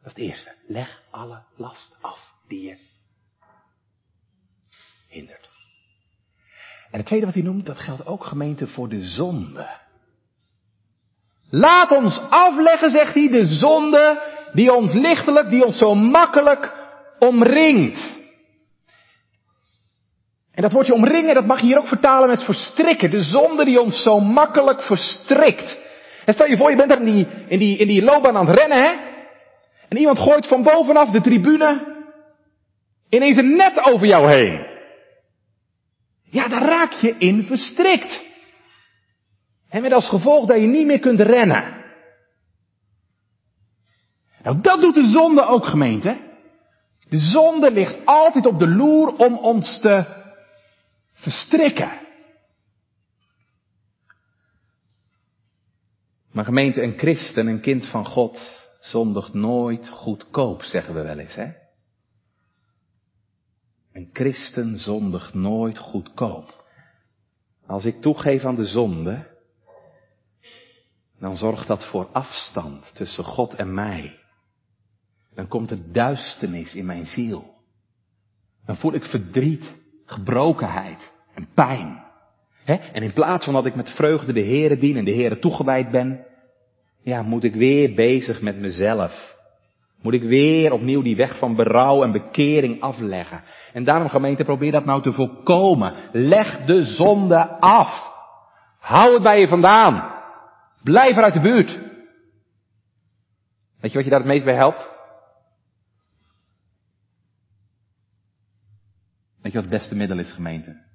[0.02, 0.54] Dat is het eerste.
[0.66, 2.78] Leg alle last af die je
[5.08, 5.47] hindert.
[6.90, 9.66] En het tweede wat hij noemt, dat geldt ook gemeente voor de zonde.
[11.50, 14.22] Laat ons afleggen, zegt hij, de zonde
[14.52, 16.72] die ons lichtelijk, die ons zo makkelijk
[17.18, 18.16] omringt.
[20.54, 23.10] En dat woordje omringen, dat mag je hier ook vertalen met verstrikken.
[23.10, 25.78] De zonde die ons zo makkelijk verstrikt.
[26.24, 28.46] En stel je voor, je bent er in die, in die, in die loopbaan aan
[28.46, 28.92] het rennen, hè?
[29.88, 31.96] En iemand gooit van bovenaf de tribune
[33.08, 34.67] ineens een net over jou heen.
[36.30, 38.26] Ja, daar raak je in verstrikt.
[39.68, 41.76] En met als gevolg dat je niet meer kunt rennen.
[44.42, 46.16] Nou, dat doet de zonde ook, gemeente.
[47.08, 50.04] De zonde ligt altijd op de loer om ons te
[51.12, 51.90] verstrikken.
[56.32, 61.34] Maar gemeente, een christen, een kind van God, zondigt nooit goedkoop, zeggen we wel eens,
[61.34, 61.52] hè?
[63.98, 66.64] Een christen zondigt nooit goedkoop.
[67.66, 69.26] Als ik toegeef aan de zonde,
[71.20, 74.18] dan zorgt dat voor afstand tussen God en mij.
[75.34, 77.54] Dan komt er duisternis in mijn ziel.
[78.66, 82.04] Dan voel ik verdriet, gebrokenheid en pijn.
[82.64, 85.90] En in plaats van dat ik met vreugde de Heere dien en de Heere toegewijd
[85.90, 86.26] ben,
[87.02, 89.37] ja, moet ik weer bezig met mezelf.
[90.02, 93.42] Moet ik weer opnieuw die weg van berouw en bekering afleggen.
[93.72, 95.94] En daarom gemeente, probeer dat nou te voorkomen.
[96.12, 98.12] Leg de zonde af.
[98.78, 100.16] Hou het bij je vandaan.
[100.82, 101.78] Blijf er uit de buurt.
[103.80, 104.90] Weet je wat je daar het meest bij helpt?
[109.42, 110.86] Weet je wat het beste middel is, gemeente?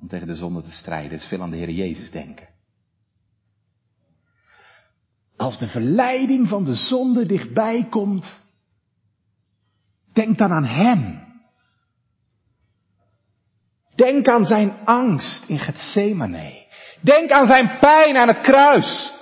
[0.00, 2.48] Om tegen de zonde te strijden, is veel aan de Heer Jezus denken.
[5.38, 8.38] Als de verleiding van de zonde dichtbij komt,
[10.12, 11.26] denk dan aan Hem.
[13.94, 16.66] Denk aan zijn angst in Gethsemane.
[17.00, 19.12] Denk aan zijn pijn aan het kruis.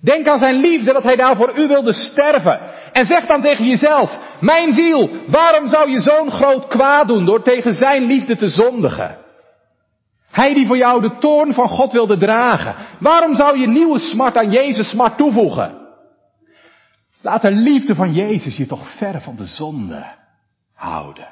[0.00, 2.60] Denk aan zijn liefde dat hij daar voor u wilde sterven.
[2.92, 7.42] En zeg dan tegen jezelf, mijn ziel, waarom zou je zo'n groot kwaad doen door
[7.42, 9.18] tegen zijn liefde te zondigen?
[10.32, 12.74] Hij die voor jou de toorn van God wilde dragen.
[12.98, 15.80] Waarom zou je nieuwe smart aan Jezus smart toevoegen?
[17.20, 20.14] Laat de liefde van Jezus je toch ver van de zonde
[20.74, 21.28] houden.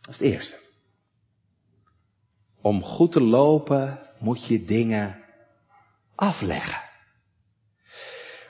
[0.00, 0.60] Dat is het eerste.
[2.60, 5.24] Om goed te lopen moet je dingen
[6.14, 6.80] afleggen.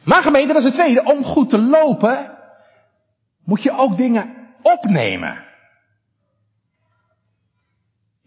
[0.04, 1.04] Maar gemeente, dat is het tweede.
[1.04, 2.38] Om goed te lopen
[3.44, 5.51] moet je ook dingen opnemen.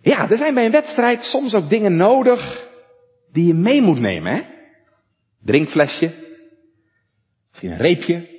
[0.05, 2.69] Ja, er zijn bij een wedstrijd soms ook dingen nodig
[3.31, 4.33] die je mee moet nemen.
[4.33, 4.41] Hè?
[5.43, 6.13] Drinkflesje,
[7.49, 8.29] Misschien een reepje,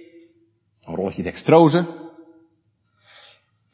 [0.80, 1.86] een rolletje dextrose.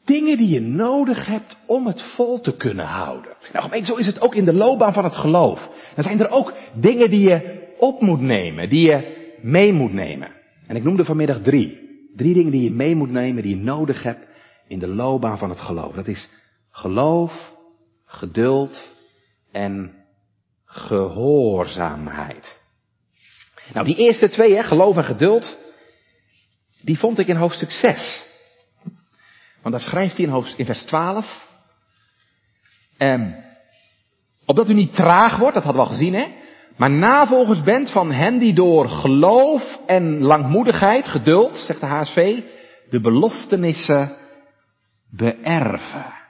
[0.05, 3.35] Dingen die je nodig hebt om het vol te kunnen houden.
[3.53, 5.69] Nou, zo is het ook in de loopbaan van het geloof.
[5.95, 10.31] Dan zijn er ook dingen die je op moet nemen, die je mee moet nemen.
[10.67, 11.81] En ik noemde vanmiddag drie.
[12.15, 14.27] Drie dingen die je mee moet nemen, die je nodig hebt
[14.67, 15.95] in de loopbaan van het geloof.
[15.95, 16.29] Dat is
[16.71, 17.52] geloof,
[18.13, 18.87] geduld
[19.51, 19.93] en
[20.65, 22.61] gehoorzaamheid.
[23.73, 25.57] Nou, die eerste twee, hè, geloof en geduld,
[26.81, 28.23] die vond ik in hoofdstuk 6.
[29.61, 31.47] Want daar schrijft hij in, hoofdstuk, in vers 12.
[32.97, 33.31] Ehm,
[34.45, 36.41] opdat u niet traag wordt, dat hadden we al gezien, hè?
[36.77, 42.41] Maar navolgers bent van hen die door geloof en langmoedigheid, geduld, zegt de HSV,
[42.89, 44.15] de beloftenissen
[45.09, 46.22] beërven.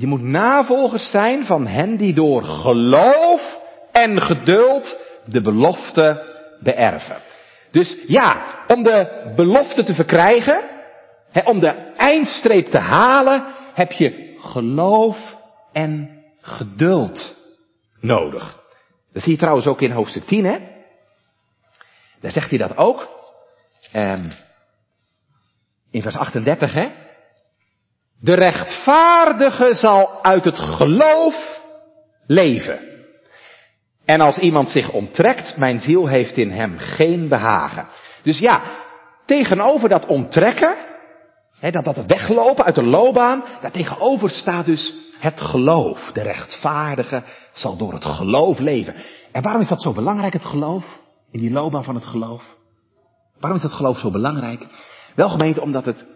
[0.00, 3.60] Je moet navolgers zijn van hen die door geloof
[3.92, 6.22] en geduld de belofte
[6.60, 7.16] beërven.
[7.70, 10.62] Dus ja, om de belofte te verkrijgen,
[11.44, 15.36] om de eindstreep te halen, heb je geloof
[15.72, 17.36] en geduld
[18.00, 18.60] nodig.
[19.12, 20.58] Dat zie je trouwens ook in hoofdstuk 10, hè?
[22.20, 23.08] Daar zegt hij dat ook.
[23.96, 24.32] Um,
[25.90, 26.88] in vers 38, hè?
[28.20, 31.60] De rechtvaardige zal uit het geloof
[32.26, 32.78] leven.
[34.04, 37.86] En als iemand zich onttrekt, mijn ziel heeft in hem geen behagen.
[38.22, 38.62] Dus ja,
[39.26, 40.74] tegenover dat onttrekken,
[41.58, 46.10] hè, dat, dat weglopen uit de loopbaan, daartegenover staat dus het geloof.
[46.12, 48.94] De rechtvaardige zal door het geloof leven.
[49.32, 50.84] En waarom is dat zo belangrijk, het geloof?
[51.30, 52.56] In die loopbaan van het geloof?
[53.38, 54.66] Waarom is dat geloof zo belangrijk?
[55.14, 56.06] Wel gemeente, omdat het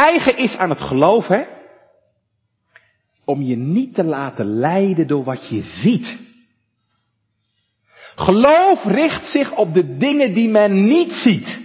[0.00, 1.44] eigen is aan het geloof, hè?
[3.24, 6.18] Om je niet te laten leiden door wat je ziet.
[8.14, 11.58] Geloof richt zich op de dingen die men niet ziet.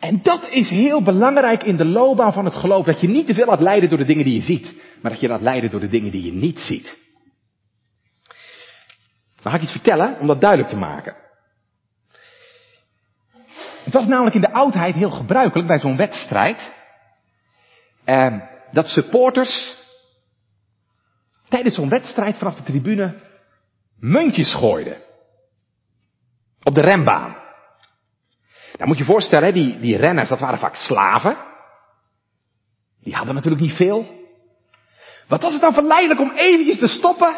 [0.00, 2.84] En dat is heel belangrijk in de loopbaan van het geloof.
[2.84, 4.74] Dat je niet te veel laat leiden door de dingen die je ziet.
[5.02, 6.98] Maar dat je laat leiden door de dingen die je niet ziet.
[9.42, 11.16] Dan ga ik iets vertellen om dat duidelijk te maken.
[13.84, 16.72] Het was namelijk in de oudheid heel gebruikelijk bij zo'n wedstrijd.
[18.04, 18.40] Eh,
[18.70, 19.82] dat supporters
[21.48, 23.20] tijdens zo'n wedstrijd vanaf de tribune
[23.98, 24.96] muntjes gooiden.
[26.62, 27.36] Op de rembaan.
[28.76, 31.36] Dan moet je voorstellen, die, die renners, dat waren vaak slaven.
[33.00, 34.22] Die hadden natuurlijk niet veel.
[35.28, 37.36] Wat was het dan verleidelijk om eventjes te stoppen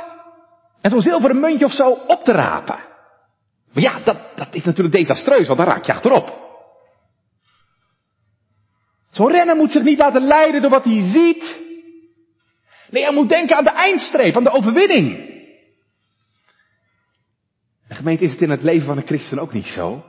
[0.80, 2.78] en zo'n zilveren muntje of zo op te rapen?
[3.72, 6.45] Maar ja, dat, dat is natuurlijk desastreus, want dan raak je achterop.
[9.16, 11.60] Zo'n renner moet zich niet laten leiden door wat hij ziet.
[12.90, 15.34] Nee, hij moet denken aan de eindstreep, aan de overwinning.
[17.88, 20.04] En gemeente, is het in het leven van een christen ook niet zo?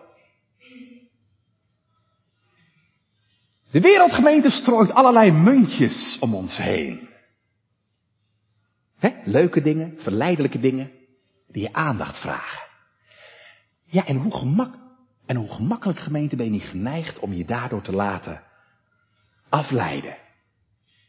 [3.71, 7.09] De wereldgemeente strooit allerlei muntjes om ons heen.
[8.97, 9.09] He?
[9.23, 10.91] Leuke dingen, verleidelijke dingen,
[11.47, 12.67] die je aandacht vragen.
[13.85, 14.75] Ja, en hoe, gemak,
[15.25, 18.45] en hoe gemakkelijk gemeente ben je niet geneigd om je daardoor te laten
[19.49, 20.17] afleiden.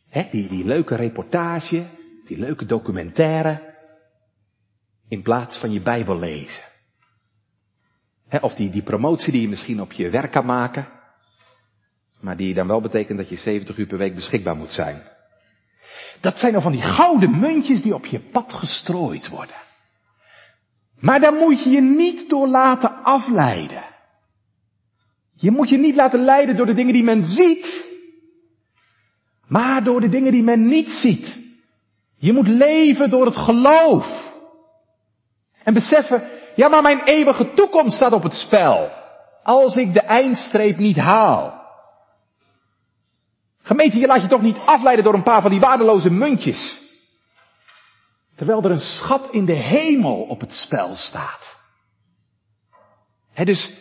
[0.08, 0.28] He?
[0.30, 1.86] Die, die leuke reportage,
[2.26, 3.76] die leuke documentaire,
[5.08, 6.62] in plaats van je Bijbel lezen.
[8.40, 10.88] of die, die promotie die je misschien op je werk kan maken,
[12.20, 15.02] maar die dan wel betekent dat je 70 uur per week beschikbaar moet zijn.
[16.20, 19.56] Dat zijn dan van die gouden muntjes die op je pad gestrooid worden.
[21.00, 23.84] Maar daar moet je je niet door laten afleiden.
[25.34, 27.87] Je moet je niet laten leiden door de dingen die men ziet,
[29.48, 31.38] maar door de dingen die men niet ziet.
[32.16, 34.36] Je moet leven door het geloof.
[35.62, 38.90] En beseffen, ja maar mijn eeuwige toekomst staat op het spel.
[39.42, 41.66] Als ik de eindstreep niet haal.
[43.62, 46.86] Gemeente, je laat je toch niet afleiden door een paar van die waardeloze muntjes.
[48.36, 51.56] Terwijl er een schat in de hemel op het spel staat.
[53.34, 53.72] Dus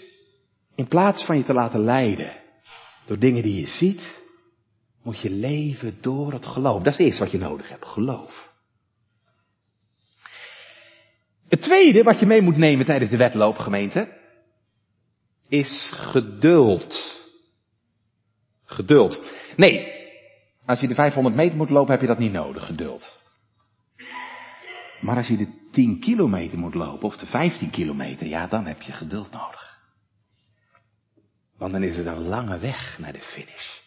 [0.75, 2.35] in plaats van je te laten leiden
[3.05, 4.16] door dingen die je ziet,
[5.07, 6.83] moet je leven door het geloof.
[6.83, 8.49] Dat is het eerste wat je nodig hebt, geloof.
[11.47, 14.17] Het tweede wat je mee moet nemen tijdens de wedloop, gemeente,
[15.47, 17.21] is geduld.
[18.65, 19.33] Geduld.
[19.55, 19.93] Nee,
[20.65, 23.19] als je de 500 meter moet lopen, heb je dat niet nodig, geduld.
[25.01, 28.81] Maar als je de 10 kilometer moet lopen, of de 15 kilometer, ja, dan heb
[28.81, 29.77] je geduld nodig.
[31.57, 33.86] Want dan is het een lange weg naar de finish.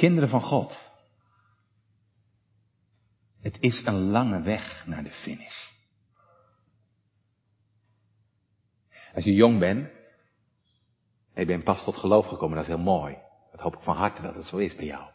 [0.00, 0.90] Kinderen van God.
[3.40, 5.68] Het is een lange weg naar de finish.
[9.14, 9.90] Als je jong bent,
[11.32, 13.18] en je bent pas tot geloof gekomen, dat is heel mooi.
[13.50, 15.10] Dat hoop ik van harte dat het zo is bij jou.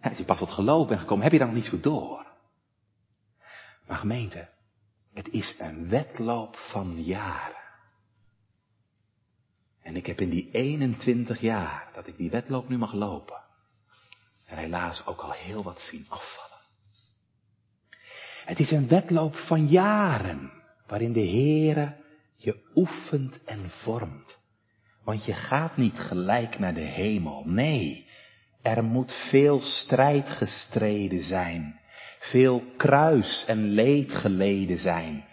[0.00, 2.26] als je pas tot geloof bent gekomen, heb je dan nog niet zo door.
[3.86, 4.48] Maar gemeente,
[5.12, 7.65] het is een wedloop van jaren.
[9.86, 13.40] En ik heb in die 21 jaar dat ik die wedloop nu mag lopen,
[14.46, 16.64] en helaas ook al heel wat zien afvallen.
[18.44, 20.52] Het is een wedloop van jaren,
[20.86, 21.96] waarin de Heere
[22.36, 24.38] je oefent en vormt.
[25.04, 27.42] Want je gaat niet gelijk naar de hemel.
[27.44, 28.06] Nee,
[28.62, 31.80] er moet veel strijd gestreden zijn.
[32.18, 35.24] Veel kruis en leed geleden zijn.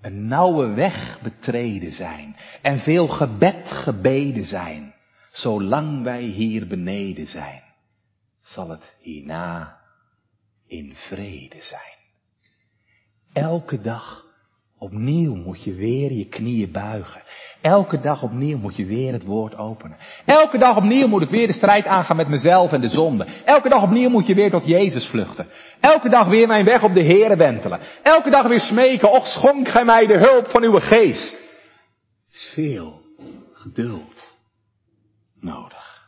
[0.00, 2.36] Een nauwe weg betreden zijn.
[2.62, 4.94] En veel gebed gebeden zijn.
[5.36, 7.62] Zolang wij hier beneden zijn,
[8.40, 9.80] zal het hierna
[10.66, 11.98] in vrede zijn.
[13.32, 14.25] Elke dag
[14.78, 17.22] Opnieuw moet je weer je knieën buigen.
[17.60, 19.96] Elke dag opnieuw moet je weer het woord openen.
[20.24, 23.26] Elke dag opnieuw moet ik weer de strijd aangaan met mezelf en de zonde.
[23.44, 25.46] Elke dag opnieuw moet je weer tot Jezus vluchten.
[25.80, 27.80] Elke dag weer mijn weg op de Here wentelen.
[28.02, 31.44] Elke dag weer smeken, och schonk gij mij de hulp van uw geest.
[32.32, 33.02] is veel
[33.52, 34.36] geduld
[35.40, 36.04] nodig.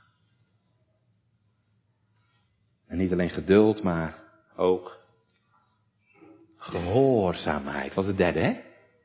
[2.86, 4.16] En niet alleen geduld, maar
[4.56, 4.97] ook
[6.68, 8.60] Gehoorzaamheid was het derde, hè?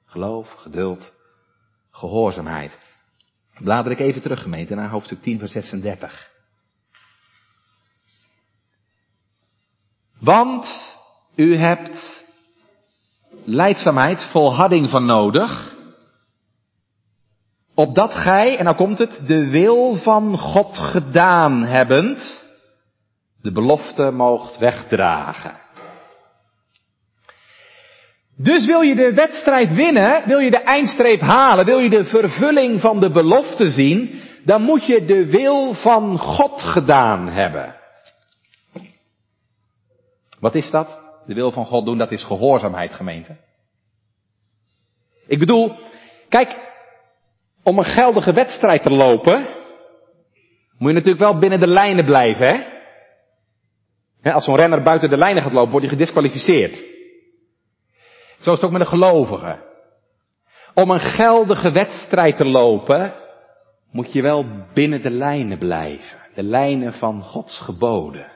[0.05, 1.13] Geloof, geduld,
[1.91, 2.77] gehoorzaamheid.
[3.59, 6.31] Blader ik even terug, gemeente, naar hoofdstuk 10, vers 36.
[10.19, 10.97] Want
[11.35, 12.23] u hebt
[13.43, 15.75] leidzaamheid, volharding van nodig,
[17.73, 22.41] opdat gij, en nou komt het, de wil van God gedaan hebbend,
[23.41, 25.62] de belofte moogt wegdragen.
[28.37, 32.81] Dus wil je de wedstrijd winnen, wil je de eindstreep halen, wil je de vervulling
[32.81, 37.75] van de belofte zien, dan moet je de wil van God gedaan hebben.
[40.39, 41.01] Wat is dat?
[41.25, 43.35] De wil van God doen, dat is gehoorzaamheid, gemeente.
[45.27, 45.75] Ik bedoel,
[46.29, 46.71] kijk,
[47.63, 49.47] om een geldige wedstrijd te lopen,
[50.77, 52.65] moet je natuurlijk wel binnen de lijnen blijven,
[54.21, 54.33] hè?
[54.33, 56.92] Als zo'n renner buiten de lijnen gaat lopen, wordt hij gedisqualificeerd.
[58.43, 59.57] Zo is het ook met een gelovige.
[60.73, 63.13] Om een geldige wedstrijd te lopen,
[63.91, 66.19] moet je wel binnen de lijnen blijven.
[66.35, 68.31] De lijnen van Gods geboden.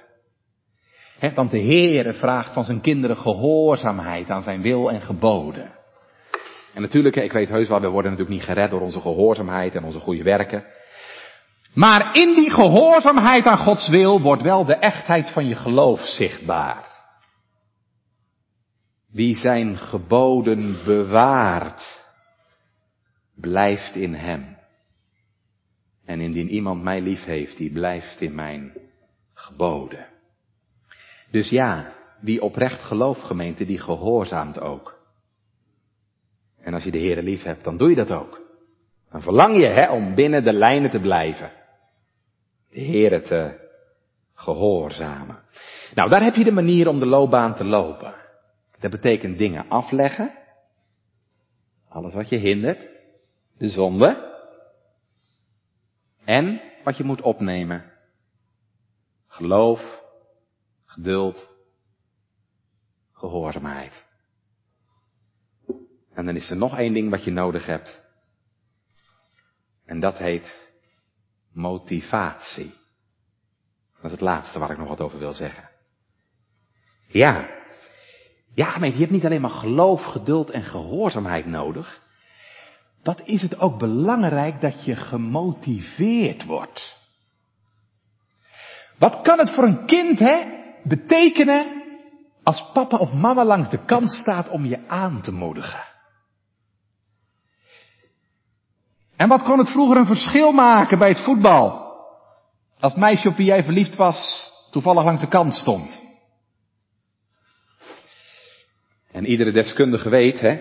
[1.35, 5.71] want de Heere vraagt van zijn kinderen gehoorzaamheid aan zijn wil en geboden.
[6.73, 9.83] En natuurlijk, ik weet heus wel, we worden natuurlijk niet gered door onze gehoorzaamheid en
[9.83, 10.65] onze goede werken.
[11.73, 16.86] Maar in die gehoorzaamheid aan Gods wil wordt wel de echtheid van je geloof zichtbaar.
[19.17, 22.05] Wie zijn geboden bewaart,
[23.35, 24.57] blijft in hem.
[26.05, 28.73] En indien iemand mij lief heeft, die blijft in mijn
[29.33, 30.07] geboden.
[31.31, 34.99] Dus ja, wie oprecht gelooft gemeente, die gehoorzaamt ook.
[36.61, 38.41] En als je de Heer lief hebt, dan doe je dat ook.
[39.11, 41.51] Dan verlang je hè, om binnen de lijnen te blijven.
[42.69, 43.69] De Heer te
[44.33, 45.39] gehoorzamen.
[45.93, 48.25] Nou, daar heb je de manier om de loopbaan te lopen.
[48.79, 50.37] Dat betekent dingen afleggen.
[51.87, 52.87] Alles wat je hindert.
[53.57, 54.35] De zonde.
[56.23, 57.91] En wat je moet opnemen.
[59.27, 60.03] Geloof,
[60.85, 61.49] geduld,
[63.13, 64.05] gehoorzaamheid.
[66.13, 68.01] En dan is er nog één ding wat je nodig hebt.
[69.85, 70.71] En dat heet
[71.51, 72.73] motivatie.
[73.95, 75.69] Dat is het laatste waar ik nog wat over wil zeggen.
[77.07, 77.56] Ja,
[78.57, 82.01] ja, gemeente, je hebt niet alleen maar geloof, geduld en gehoorzaamheid nodig.
[83.03, 86.95] Wat is het ook belangrijk dat je gemotiveerd wordt?
[88.97, 90.43] Wat kan het voor een kind hè,
[90.83, 91.83] betekenen
[92.43, 95.83] als papa of mama langs de kant staat om je aan te moedigen?
[99.15, 101.95] En wat kon het vroeger een verschil maken bij het voetbal?
[102.79, 106.06] Als meisje op wie jij verliefd was toevallig langs de kant stond.
[109.17, 110.59] En iedere deskundige weet, hè,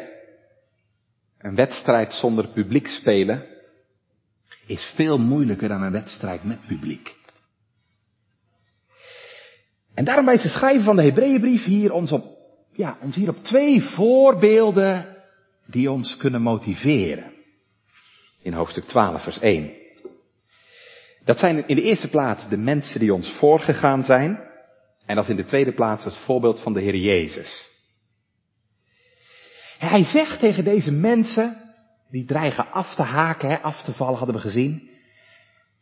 [1.39, 3.47] een wedstrijd zonder publiek spelen
[4.67, 7.15] is veel moeilijker dan een wedstrijd met publiek.
[9.95, 12.25] En daarom wijst de schrijver van de Hebreeënbrief hier ons op,
[12.73, 15.17] ja, ons hier op twee voorbeelden
[15.67, 17.33] die ons kunnen motiveren.
[18.43, 19.73] In hoofdstuk 12, vers 1.
[21.25, 24.41] Dat zijn in de eerste plaats de mensen die ons voorgegaan zijn.
[25.07, 27.75] En is in de tweede plaats het voorbeeld van de Heer Jezus.
[29.79, 31.57] Hij zegt tegen deze mensen,
[32.11, 34.91] die dreigen af te haken, af te vallen hadden we gezien.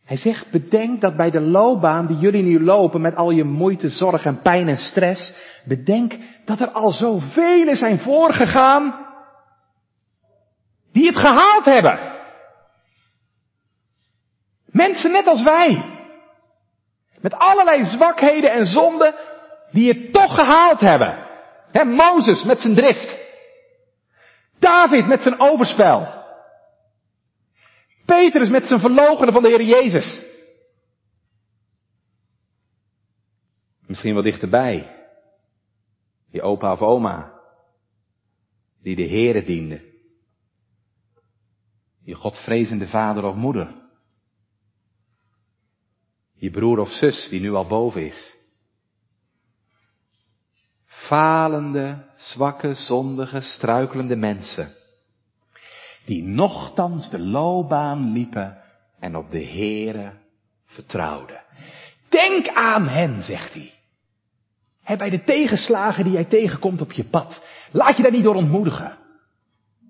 [0.05, 3.89] Hij zegt, bedenk dat bij de loopbaan die jullie nu lopen met al je moeite,
[3.89, 5.33] zorg en pijn en stress,
[5.65, 6.13] bedenk
[6.45, 9.05] dat er al zoveel zijn voorgegaan
[10.91, 12.13] die het gehaald hebben.
[14.65, 15.83] Mensen net als wij.
[17.19, 19.13] Met allerlei zwakheden en zonden
[19.71, 21.17] die het toch gehaald hebben.
[21.71, 23.24] He, Mozes met zijn drift.
[24.65, 26.23] David met zijn overspel.
[28.05, 30.23] Petrus met zijn verlogenen van de Heer Jezus.
[33.87, 35.07] Misschien wel dichterbij.
[36.29, 37.33] Je opa of oma.
[38.81, 39.93] Die de Heere diende.
[42.03, 43.75] Je godvrezende vader of moeder.
[46.33, 48.34] Je broer of zus die nu al boven is.
[51.07, 54.73] Falende, zwakke, zondige, struikelende mensen.
[56.05, 58.57] Die nochtans de loopbaan liepen
[58.99, 60.11] en op de Heere
[60.65, 61.41] vertrouwden.
[62.09, 63.73] Denk aan hen, zegt hij.
[64.97, 67.43] Bij de tegenslagen die jij tegenkomt op je pad.
[67.71, 68.97] Laat je daar niet door ontmoedigen.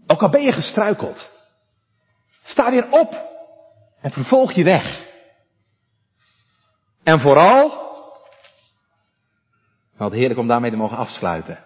[0.07, 1.32] Ook al ben je gestruikeld.
[2.43, 3.34] Sta weer op
[4.01, 5.03] en vervolg je weg.
[7.03, 7.84] En vooral,
[9.97, 11.63] wat heerlijk om daarmee te mogen afsluiten.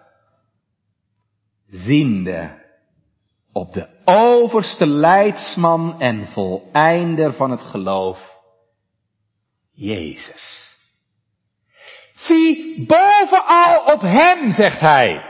[1.68, 2.68] Ziende
[3.52, 8.38] op de overste leidsman en voleinder van het geloof,
[9.72, 10.68] Jezus.
[12.14, 15.28] Zie bovenal op Hem, zegt Hij.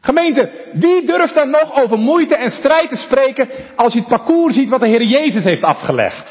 [0.00, 4.54] Gemeente, wie durft dan nog over moeite en strijd te spreken als je het parcours
[4.54, 6.29] ziet wat de Heer Jezus heeft afgelegd?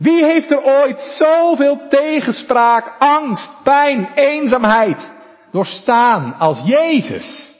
[0.00, 5.12] Wie heeft er ooit zoveel tegenspraak, angst, pijn, eenzaamheid
[5.50, 7.54] doorstaan als Jezus?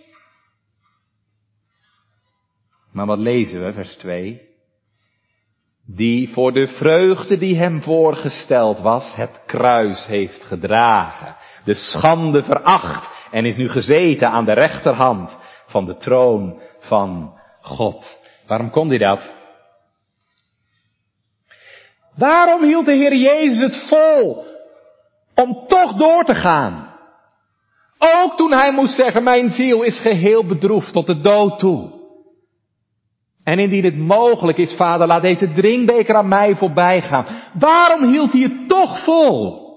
[2.92, 4.40] Maar wat lezen we, vers 2?
[5.86, 13.10] Die voor de vreugde die hem voorgesteld was, het kruis heeft gedragen, de schande veracht
[13.30, 18.18] en is nu gezeten aan de rechterhand van de troon van God.
[18.46, 19.39] Waarom kon hij dat?
[22.20, 24.44] Waarom hield de Heer Jezus het vol
[25.34, 26.94] om toch door te gaan?
[27.98, 31.98] Ook toen hij moest zeggen, mijn ziel is geheel bedroefd tot de dood toe.
[33.44, 37.50] En indien het mogelijk is, vader, laat deze drinkbeker aan mij voorbij gaan.
[37.58, 39.68] Waarom hield hij het toch vol?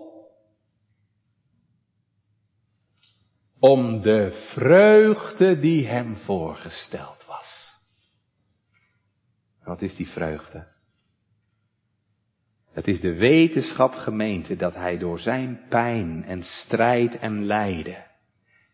[3.59, 7.77] Om de vreugde die hem voorgesteld was.
[9.63, 10.72] Wat is die vreugde?
[12.73, 18.05] Het is de wetenschap gemeente dat hij door zijn pijn en strijd en lijden,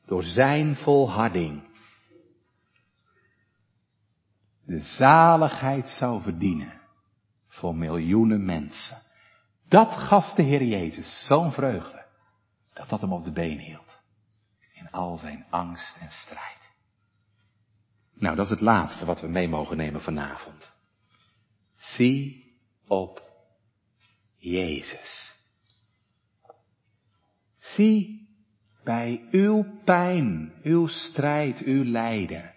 [0.06, 1.64] door zijn volharding,
[4.66, 6.82] de zaligheid zou verdienen
[7.47, 8.97] voor miljoenen mensen.
[9.68, 12.06] Dat gaf de Heer Jezus zo'n vreugde,
[12.74, 14.02] dat dat hem op de been hield.
[14.74, 16.72] In al zijn angst en strijd.
[18.14, 20.74] Nou, dat is het laatste wat we mee mogen nemen vanavond.
[21.78, 22.45] Zie
[22.88, 23.29] op
[24.40, 25.36] Jezus.
[27.60, 28.28] Zie
[28.84, 32.54] bij uw pijn, uw strijd, uw lijden.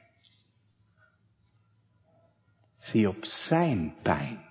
[2.78, 4.44] Zie op zijn pijn,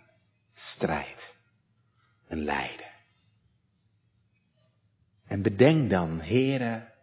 [0.54, 1.36] strijd
[2.28, 2.90] en lijden.
[5.28, 6.94] En bedenk dan, heren,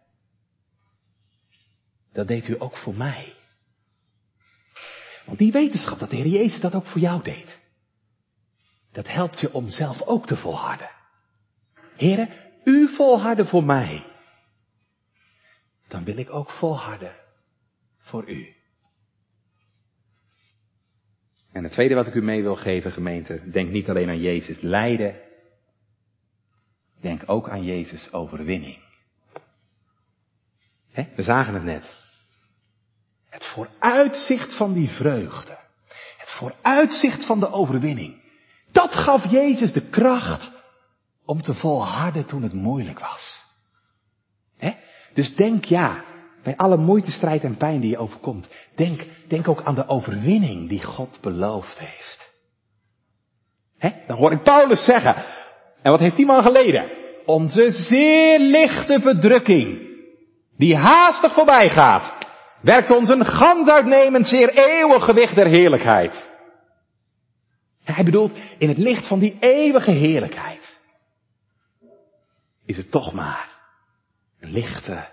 [2.13, 3.33] dat deed u ook voor mij.
[5.25, 7.58] Want die wetenschap dat de Heer Jezus dat ook voor jou deed.
[8.91, 10.89] Dat helpt je om zelf ook te volharden.
[11.95, 12.29] Heren,
[12.63, 14.05] u volharden voor mij.
[15.87, 17.15] Dan wil ik ook volharden
[17.97, 18.53] voor u.
[21.51, 24.61] En het tweede wat ik u mee wil geven, gemeente, denk niet alleen aan Jezus
[24.61, 25.19] lijden,
[27.01, 28.77] denk ook aan Jezus overwinning.
[31.15, 32.07] we zagen het net.
[33.29, 35.57] Het vooruitzicht van die vreugde.
[36.17, 38.18] Het vooruitzicht van de overwinning.
[38.71, 40.51] Dat gaf Jezus de kracht
[41.25, 43.47] om te volharden toen het moeilijk was.
[45.13, 46.03] Dus denk ja,
[46.43, 50.69] bij alle moeite, strijd en pijn die je overkomt, denk, denk ook aan de overwinning
[50.69, 52.31] die God beloofd heeft.
[53.77, 53.89] He?
[54.07, 55.15] Dan hoor ik Paulus zeggen,
[55.81, 56.91] en wat heeft die man geleden?
[57.25, 59.79] Onze zeer lichte verdrukking,
[60.57, 62.13] die haastig voorbij gaat,
[62.61, 66.28] werkt ons een gans uitnemend zeer eeuwig gewicht der heerlijkheid.
[67.93, 70.77] Hij bedoelt, in het licht van die eeuwige heerlijkheid
[72.65, 73.59] is het toch maar
[74.39, 75.07] een lichte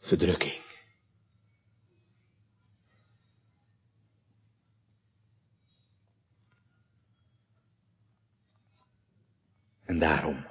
[0.00, 0.62] verdrukking.
[9.84, 10.46] En daarom,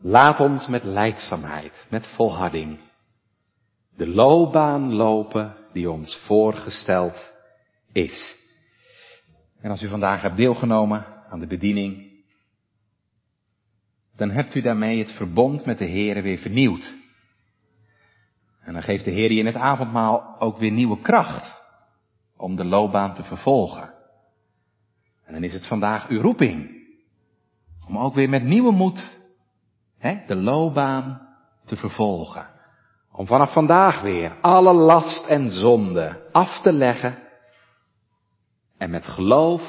[0.00, 2.80] laat ons met leidzaamheid, met volharding,
[3.96, 7.32] de loopbaan lopen die ons voorgesteld
[7.92, 8.39] is.
[9.60, 12.08] En als u vandaag hebt deelgenomen aan de bediening,
[14.16, 16.94] dan hebt u daarmee het verbond met de Heer weer vernieuwd.
[18.60, 21.62] En dan geeft de Heer je in het avondmaal ook weer nieuwe kracht
[22.36, 23.94] om de loopbaan te vervolgen.
[25.24, 26.78] En dan is het vandaag uw roeping
[27.88, 29.18] om ook weer met nieuwe moed
[29.98, 31.28] hè, de loopbaan
[31.64, 32.46] te vervolgen.
[33.12, 37.18] Om vanaf vandaag weer alle last en zonde af te leggen
[38.80, 39.62] en met geloof,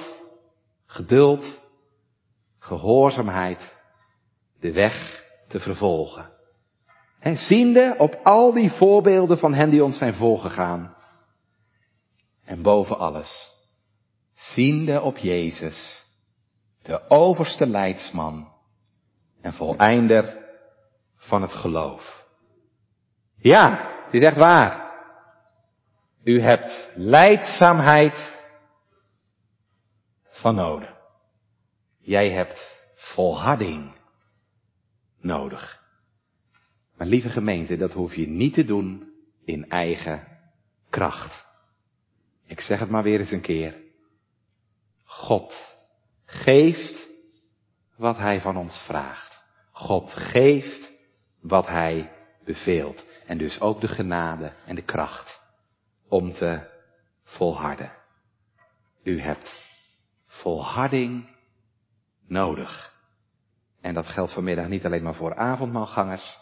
[0.85, 1.59] geduld,
[2.59, 3.75] gehoorzaamheid
[4.59, 6.29] de weg te vervolgen.
[7.19, 10.95] He, ziende op al die voorbeelden van hen die ons zijn voorgegaan.
[12.45, 13.51] En boven alles,
[14.33, 16.05] ziende op Jezus,
[16.81, 18.51] de overste leidsman
[19.41, 20.37] en voleinder
[21.15, 22.25] van het geloof.
[23.37, 24.91] Ja, dit is echt waar.
[26.23, 28.39] U hebt leidzaamheid
[30.41, 30.93] van nodig.
[31.99, 33.95] Jij hebt volharding
[35.19, 35.81] nodig.
[36.97, 39.13] Maar lieve gemeente, dat hoef je niet te doen
[39.45, 40.27] in eigen
[40.89, 41.45] kracht.
[42.45, 43.75] Ik zeg het maar weer eens een keer.
[45.03, 45.75] God
[46.25, 47.09] geeft
[47.95, 49.43] wat Hij van ons vraagt.
[49.71, 50.91] God geeft
[51.41, 52.11] wat Hij
[52.43, 53.05] beveelt.
[53.25, 55.41] En dus ook de genade en de kracht
[56.07, 56.69] om te
[57.23, 57.91] volharden.
[59.03, 59.70] U hebt
[60.41, 61.29] volharding
[62.27, 62.93] nodig.
[63.81, 66.39] En dat geldt vanmiddag niet alleen maar voor avondmaalgangers.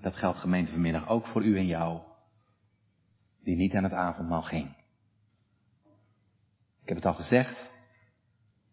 [0.00, 2.00] Dat geldt gemeente vanmiddag ook voor u en jou,
[3.42, 4.76] die niet aan het avondmaal ging.
[6.82, 7.70] Ik heb het al gezegd,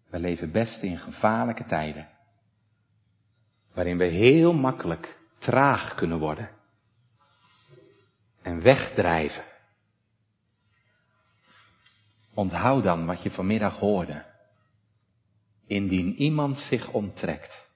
[0.09, 2.09] we leven best in gevaarlijke tijden,
[3.73, 6.49] waarin we heel makkelijk traag kunnen worden
[8.41, 9.43] en wegdrijven.
[12.37, 14.25] Onthoud dan wat je vanmiddag hoorde.
[15.67, 17.69] Indien iemand zich onttrekt,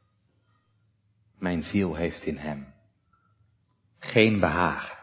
[1.40, 2.74] mijn ziel heeft in hem
[4.00, 4.98] geen behagen.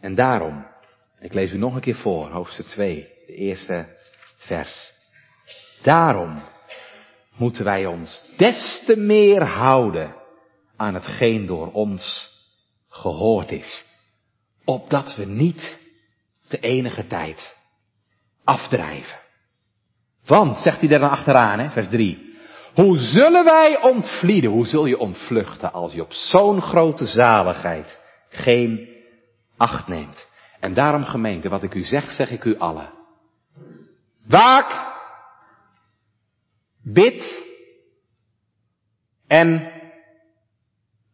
[0.00, 0.66] En daarom,
[1.20, 3.96] ik lees u nog een keer voor, hoofdstuk 2, de eerste
[4.36, 4.92] vers.
[5.82, 6.42] Daarom
[7.36, 10.14] moeten wij ons des te meer houden
[10.76, 12.30] aan hetgeen door ons
[12.88, 13.84] gehoord is.
[14.64, 15.78] Opdat we niet
[16.48, 17.55] de enige tijd
[18.46, 19.18] afdrijven.
[20.26, 22.34] Want, zegt hij er dan achteraan, hè, vers 3.
[22.74, 28.88] Hoe zullen wij ontvlieden, hoe zul je ontvluchten als je op zo'n grote zaligheid geen
[29.56, 30.30] acht neemt?
[30.60, 32.92] En daarom gemeente, wat ik u zeg, zeg ik u allen.
[34.26, 34.94] Waak,
[36.82, 37.44] bid
[39.26, 39.72] en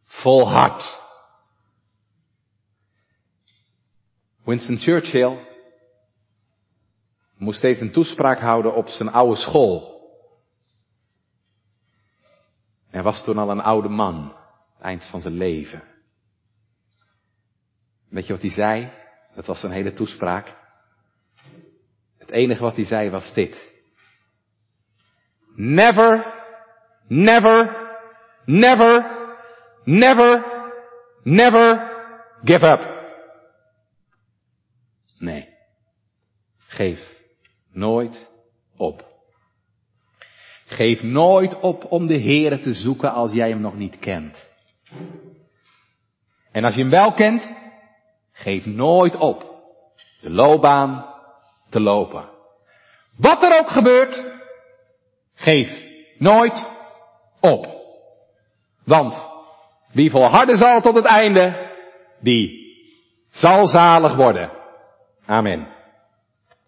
[0.05, 1.01] volhard.
[4.45, 5.52] Winston Churchill
[7.43, 9.91] moest steeds een toespraak houden op zijn oude school.
[12.89, 14.37] Hij was toen al een oude man,
[14.81, 15.83] eind van zijn leven.
[18.09, 18.93] Weet je wat hij zei?
[19.35, 20.57] Dat was zijn hele toespraak.
[22.19, 23.71] Het enige wat hij zei was dit.
[25.55, 26.35] Never,
[27.09, 27.77] never,
[28.45, 29.17] never,
[29.85, 30.45] never,
[31.23, 31.91] never
[32.45, 33.01] give up.
[35.19, 35.49] Nee.
[36.67, 37.22] Geef
[37.73, 38.31] nooit
[38.77, 39.05] op.
[40.65, 44.51] Geef nooit op om de Heere te zoeken als jij hem nog niet kent.
[46.53, 47.51] En als je hem wel kent,
[48.33, 49.53] geef nooit op
[50.21, 51.07] de loopbaan
[51.71, 52.29] te lopen.
[53.17, 54.23] Wat er ook gebeurt,
[55.35, 55.83] geef
[56.19, 56.71] nooit
[57.41, 57.67] op.
[58.85, 59.15] Want
[59.93, 61.71] wie volharden zal tot het einde,
[62.21, 62.61] die
[63.31, 64.51] zal zalig worden.
[65.27, 65.67] Amen.